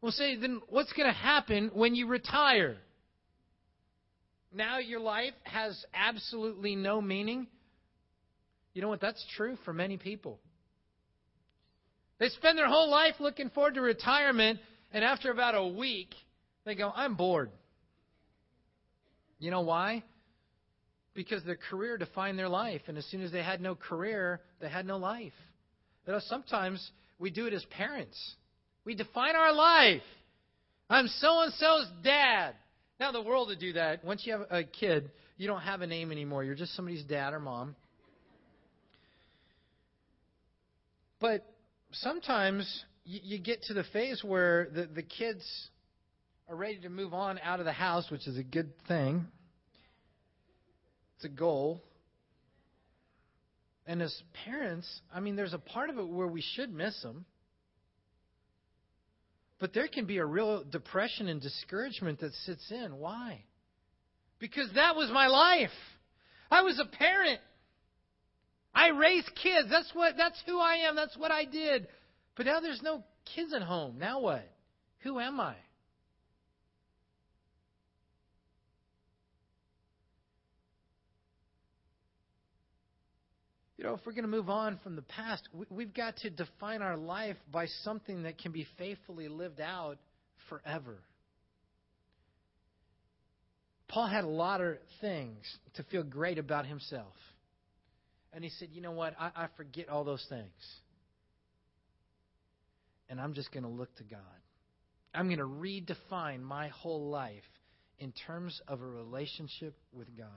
We'll 0.01 0.13
say, 0.13 0.37
then 0.37 0.61
what's 0.69 0.93
going 0.93 1.09
to 1.09 1.15
happen 1.15 1.71
when 1.75 1.95
you 1.95 2.07
retire? 2.07 2.77
Now 4.55 4.79
your 4.79 5.01
life 5.01 5.35
has 5.43 5.85
absolutely 5.93 6.77
no 6.77 7.01
meaning. 7.03 7.49
You 8.73 8.83
know 8.83 8.89
what? 8.89 9.01
That's 9.01 9.25
true 9.37 9.57
for 9.65 9.73
many 9.73 9.97
people. 9.97 10.39
They 12.19 12.29
spend 12.29 12.57
their 12.57 12.69
whole 12.69 12.89
life 12.89 13.15
looking 13.19 13.51
forward 13.51 13.75
to 13.75 13.81
retirement, 13.81 14.61
and 14.93 15.05
after 15.05 15.33
about 15.33 15.57
a 15.57 15.67
week, 15.67 16.15
they 16.65 16.77
go, 16.77 16.93
I'm 16.95 17.17
bored. 17.17 17.51
You 19.41 19.51
know 19.51 19.63
why? 19.63 20.05
Because 21.15 21.43
their 21.43 21.59
career 21.71 21.99
defined 21.99 22.39
their 22.39 22.49
life, 22.49 22.83
and 22.87 22.97
as 22.97 23.05
soon 23.07 23.23
as 23.23 23.33
they 23.33 23.43
had 23.43 23.61
no 23.61 23.75
career, 23.75 24.41
they 24.61 24.69
had 24.69 24.87
no 24.87 24.97
life. 24.97 25.33
You 26.07 26.13
know, 26.13 26.21
sometimes 26.29 26.91
we 27.19 27.31
do 27.31 27.47
it 27.47 27.53
as 27.53 27.65
parents. 27.67 28.19
We 28.85 28.95
define 28.95 29.35
our 29.35 29.53
life. 29.53 30.03
I'm 30.89 31.09
so 31.09 31.41
and 31.41 31.53
so's 31.55 31.89
dad. 32.05 32.55
Now 33.01 33.13
the 33.13 33.23
world 33.23 33.49
would 33.49 33.59
do 33.59 33.73
that. 33.75 34.05
Once 34.05 34.23
you 34.25 34.33
have 34.33 34.47
a 34.51 34.65
kid, 34.65 35.11
you 35.37 35.47
don't 35.47 35.63
have 35.63 35.81
a 35.81 35.87
name 35.87 36.13
anymore. 36.13 36.45
You're 36.45 36.55
just 36.55 36.75
somebody's 36.77 37.05
dad 37.05 37.33
or 37.35 37.41
mom. 37.41 37.75
But 41.21 41.45
sometimes 41.93 42.85
you, 43.05 43.21
you 43.23 43.39
get 43.39 43.63
to 43.65 43.75
the 43.75 43.85
phase 43.93 44.23
where 44.23 44.69
the, 44.73 44.87
the 44.87 45.03
kids 45.03 45.45
are 46.49 46.57
ready 46.57 46.79
to 46.81 46.89
move 46.89 47.15
on 47.15 47.39
out 47.43 47.59
of 47.59 47.67
the 47.67 47.73
house, 47.73 48.11
which 48.11 48.27
is 48.27 48.39
a 48.39 48.43
good 48.43 48.73
thing. 48.87 49.27
It's 51.17 51.25
a 51.25 51.29
goal. 51.29 51.83
And 53.87 54.03
as 54.03 54.15
parents, 54.45 55.01
I 55.13 55.21
mean, 55.21 55.37
there's 55.37 55.55
a 55.55 55.59
part 55.59 55.91
of 55.91 55.99
it 55.99 56.07
where 56.07 56.27
we 56.27 56.43
should 56.43 56.73
miss 56.73 57.01
them. 57.03 57.25
But 59.61 59.73
there 59.73 59.89
can 59.89 60.07
be 60.07 60.19
a 60.19 60.27
real 60.27 60.65
depression 60.65 61.29
and 61.29 61.41
discouragement 61.41 62.21
that 62.21 62.33
sits 62.45 62.71
in. 62.71 62.97
Why? 62.99 63.45
Because 64.39 64.69
that 64.75 64.97
was 64.97 65.11
my 65.11 65.27
life. 65.29 65.71
I 66.51 66.63
was 66.63 66.79
a 66.79 66.97
parent. 66.97 67.41
I 68.75 68.89
raised 68.89 69.31
kids. 69.41 69.69
That's 69.71 69.91
what 69.95 70.17
that's 70.17 70.43
who 70.47 70.59
I 70.59 70.89
am. 70.89 70.97
That's 70.97 71.17
what 71.17 71.31
I 71.31 71.45
did. 71.45 71.87
But 72.37 72.47
now 72.47 72.61
there's 72.61 72.83
no 72.83 73.05
kids 73.35 73.55
at 73.55 73.63
home. 73.63 73.99
Now 73.99 74.21
what? 74.21 74.45
Who 75.01 75.21
am 75.21 75.41
I? 75.41 75.55
You 83.85 83.91
know, 83.91 83.97
if 83.97 84.07
we're 84.07 84.13
going 84.13 84.25
to 84.25 84.29
move 84.29 84.49
on 84.49 84.79
from 84.83 84.97
the 84.97 85.03
past, 85.03 85.47
we've 85.69 85.93
got 85.93 86.17
to 86.23 86.31
define 86.31 86.81
our 86.81 86.97
life 86.97 87.37
by 87.53 87.67
something 87.83 88.23
that 88.23 88.39
can 88.39 88.51
be 88.51 88.67
faithfully 88.79 89.29
lived 89.29 89.61
out 89.61 89.99
forever. 90.49 90.97
Paul 93.89 94.07
had 94.07 94.25
a 94.25 94.29
lot 94.29 94.63
of 94.63 94.79
things 95.03 95.37
to 95.75 95.83
feel 95.83 96.03
great 96.03 96.39
about 96.39 96.65
himself. 96.65 97.13
And 98.33 98.43
he 98.43 98.49
said, 98.49 98.69
You 98.73 98.81
know 98.81 98.93
what? 98.93 99.17
I, 99.21 99.33
I 99.37 99.47
forget 99.59 99.91
all 99.91 100.03
those 100.03 100.25
things. 100.31 100.49
And 103.11 103.21
I'm 103.21 103.35
just 103.35 103.53
going 103.53 103.65
to 103.65 103.69
look 103.69 103.95
to 103.97 104.05
God. 104.05 104.21
I'm 105.15 105.27
going 105.27 105.41
to 105.41 105.45
redefine 105.45 106.41
my 106.41 106.69
whole 106.69 107.11
life 107.11 107.43
in 107.99 108.15
terms 108.27 108.63
of 108.67 108.81
a 108.81 108.87
relationship 108.87 109.77
with 109.93 110.09
God. 110.17 110.31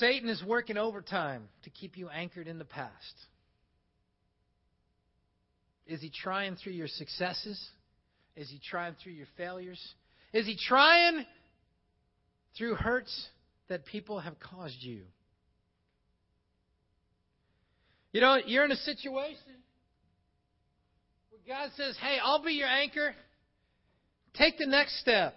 Satan 0.00 0.30
is 0.30 0.42
working 0.42 0.78
overtime 0.78 1.46
to 1.64 1.70
keep 1.70 1.98
you 1.98 2.08
anchored 2.08 2.48
in 2.48 2.58
the 2.58 2.64
past. 2.64 3.14
Is 5.86 6.00
he 6.00 6.10
trying 6.10 6.56
through 6.56 6.72
your 6.72 6.88
successes? 6.88 7.62
Is 8.34 8.48
he 8.48 8.58
trying 8.70 8.94
through 9.02 9.12
your 9.12 9.26
failures? 9.36 9.80
Is 10.32 10.46
he 10.46 10.56
trying 10.56 11.26
through 12.56 12.76
hurts 12.76 13.28
that 13.68 13.84
people 13.84 14.20
have 14.20 14.40
caused 14.40 14.80
you? 14.80 15.02
You 18.12 18.22
know, 18.22 18.38
you're 18.46 18.64
in 18.64 18.72
a 18.72 18.76
situation 18.76 19.36
where 21.30 21.58
God 21.58 21.70
says, 21.76 21.96
Hey, 22.00 22.16
I'll 22.22 22.42
be 22.42 22.52
your 22.52 22.68
anchor. 22.68 23.14
Take 24.34 24.56
the 24.56 24.66
next 24.66 24.98
step. 25.00 25.34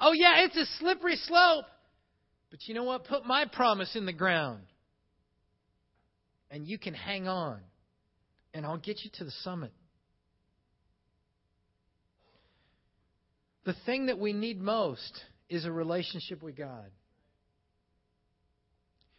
Oh, 0.00 0.12
yeah, 0.12 0.44
it's 0.44 0.56
a 0.56 0.64
slippery 0.78 1.16
slope. 1.16 1.66
But 2.56 2.66
you 2.68 2.74
know 2.74 2.84
what? 2.84 3.04
Put 3.04 3.26
my 3.26 3.44
promise 3.44 3.94
in 3.96 4.06
the 4.06 4.14
ground. 4.14 4.62
And 6.50 6.66
you 6.66 6.78
can 6.78 6.94
hang 6.94 7.28
on. 7.28 7.60
And 8.54 8.64
I'll 8.64 8.78
get 8.78 9.04
you 9.04 9.10
to 9.18 9.24
the 9.24 9.30
summit. 9.42 9.72
The 13.66 13.74
thing 13.84 14.06
that 14.06 14.18
we 14.18 14.32
need 14.32 14.58
most 14.58 15.20
is 15.50 15.66
a 15.66 15.70
relationship 15.70 16.42
with 16.42 16.56
God. 16.56 16.86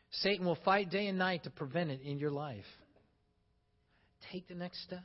Satan 0.10 0.44
will 0.44 0.58
fight 0.66 0.90
day 0.90 1.06
and 1.06 1.20
night 1.20 1.44
to 1.44 1.52
prevent 1.52 1.92
it 1.92 2.02
in 2.02 2.18
your 2.18 2.32
life. 2.32 2.66
Take 4.32 4.48
the 4.48 4.56
next 4.56 4.82
step. 4.82 5.04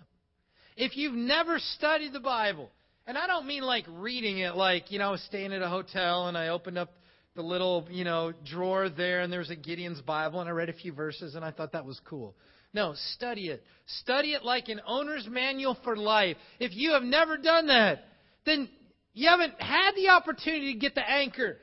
If 0.74 0.96
you've 0.96 1.12
never 1.12 1.58
studied 1.58 2.14
the 2.14 2.20
Bible, 2.20 2.70
and 3.06 3.18
I 3.18 3.26
don't 3.26 3.46
mean 3.46 3.62
like 3.62 3.84
reading 3.90 4.38
it, 4.38 4.56
like, 4.56 4.90
you 4.90 4.98
know, 5.00 5.08
I 5.08 5.10
was 5.10 5.22
staying 5.24 5.52
at 5.52 5.60
a 5.60 5.68
hotel 5.68 6.28
and 6.28 6.38
I 6.38 6.48
opened 6.48 6.78
up 6.78 6.88
the 7.34 7.42
little, 7.42 7.86
you 7.90 8.04
know, 8.04 8.32
drawer 8.44 8.88
there 8.88 9.20
and 9.20 9.32
there's 9.32 9.50
a 9.50 9.56
Gideon's 9.56 10.00
Bible 10.00 10.40
and 10.40 10.48
I 10.48 10.52
read 10.52 10.68
a 10.68 10.74
few 10.74 10.92
verses 10.92 11.34
and 11.34 11.44
I 11.44 11.50
thought 11.50 11.72
that 11.72 11.86
was 11.86 12.00
cool. 12.04 12.34
No, 12.74 12.94
study 13.14 13.48
it. 13.48 13.62
Study 14.00 14.32
it 14.32 14.44
like 14.44 14.68
an 14.68 14.80
owner's 14.86 15.26
manual 15.28 15.76
for 15.84 15.96
life. 15.96 16.36
If 16.58 16.74
you 16.74 16.92
have 16.92 17.02
never 17.02 17.36
done 17.36 17.66
that, 17.68 18.04
then 18.46 18.68
you 19.12 19.28
haven't 19.28 19.60
had 19.60 19.92
the 19.94 20.08
opportunity 20.08 20.72
to 20.74 20.78
get 20.78 20.94
the 20.94 21.08
anchor. 21.08 21.58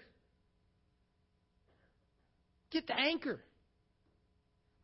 Get 2.71 2.87
the 2.87 2.99
anchor. 2.99 3.39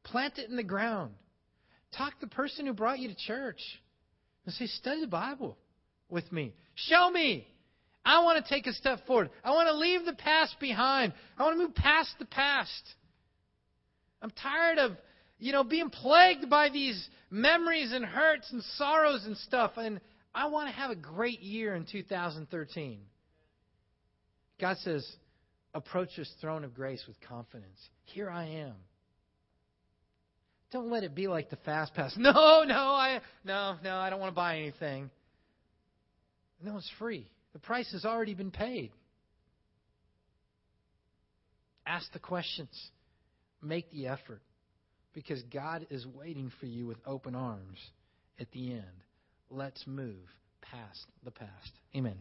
Plant 0.04 0.40
it 0.40 0.50
in 0.50 0.56
the 0.56 0.64
ground. 0.64 1.14
Talk 1.96 2.20
to 2.20 2.26
the 2.26 2.36
person 2.36 2.66
who 2.66 2.74
brought 2.74 3.00
you 3.00 3.08
to 3.08 3.16
church 3.16 3.62
and 4.46 4.54
say, 4.54 4.66
study 4.68 5.02
the 5.02 5.08
Bible 5.08 5.58
with 6.10 6.32
me. 6.32 6.54
Show 6.76 7.10
me. 7.10 7.48
I 8.06 8.24
want 8.24 8.44
to 8.44 8.54
take 8.54 8.68
a 8.68 8.74
step 8.74 9.06
forward. 9.08 9.32
I 9.44 9.52
want 9.52 9.68
to 9.68 9.76
leave 9.76 10.06
the 10.06 10.14
past 10.14 10.60
behind. 10.60 11.12
I 11.38 11.44
want 11.44 11.58
to 11.58 11.64
move 11.64 11.76
past 11.76 12.12
the 12.20 12.26
past. 12.26 12.84
I'm 14.22 14.32
tired 14.32 14.78
of, 14.78 14.92
you 15.40 15.52
know, 15.52 15.64
being 15.64 15.90
plagued 15.90 16.50
by 16.50 16.70
these 16.70 17.10
memories 17.32 17.92
and 17.92 18.06
hurts 18.06 18.52
and 18.52 18.62
sorrows 18.78 19.26
and 19.26 19.36
stuff. 19.38 19.72
And 19.78 20.00
I 20.34 20.48
want 20.48 20.70
to 20.70 20.76
have 20.76 20.92
a 20.92 20.96
great 20.96 21.42
year 21.42 21.76
in 21.76 21.86
2013. 21.92 23.00
God 24.62 24.78
says, 24.78 25.06
approach 25.74 26.10
this 26.16 26.32
throne 26.40 26.64
of 26.64 26.74
grace 26.76 27.04
with 27.08 27.18
confidence. 27.28 27.78
Here 28.04 28.30
I 28.30 28.46
am. 28.46 28.76
Don't 30.72 30.90
let 30.90 31.04
it 31.04 31.16
be 31.16 31.28
like 31.28 31.50
the 31.50 31.58
fast 31.58 31.94
pass. 31.94 32.16
No, 32.18 32.64
no, 32.64 32.76
I 32.76 33.22
no, 33.44 33.78
no, 33.84 33.98
I 33.98 34.10
don't 34.10 34.20
want 34.20 34.32
to 34.32 34.36
buy 34.36 34.58
anything. 34.58 35.10
No, 36.62 36.78
it's 36.78 36.92
free. 36.98 37.28
The 37.56 37.60
price 37.60 37.90
has 37.94 38.04
already 38.04 38.34
been 38.34 38.52
paid. 38.52 38.92
Ask 41.88 42.12
the 42.12 42.20
questions. 42.20 42.92
Make 43.62 43.90
the 43.94 44.08
effort. 44.08 44.42
Because 45.14 45.42
God 45.44 45.88
is 45.90 46.06
waiting 46.06 46.52
for 46.60 46.66
you 46.66 46.86
with 46.86 46.98
open 47.06 47.34
arms 47.34 47.80
at 48.42 48.52
the 48.52 48.74
end. 48.74 48.84
Let's 49.50 49.88
move 49.88 50.28
past 50.62 51.06
the 51.24 51.32
past. 51.32 51.72
Amen. 51.96 52.18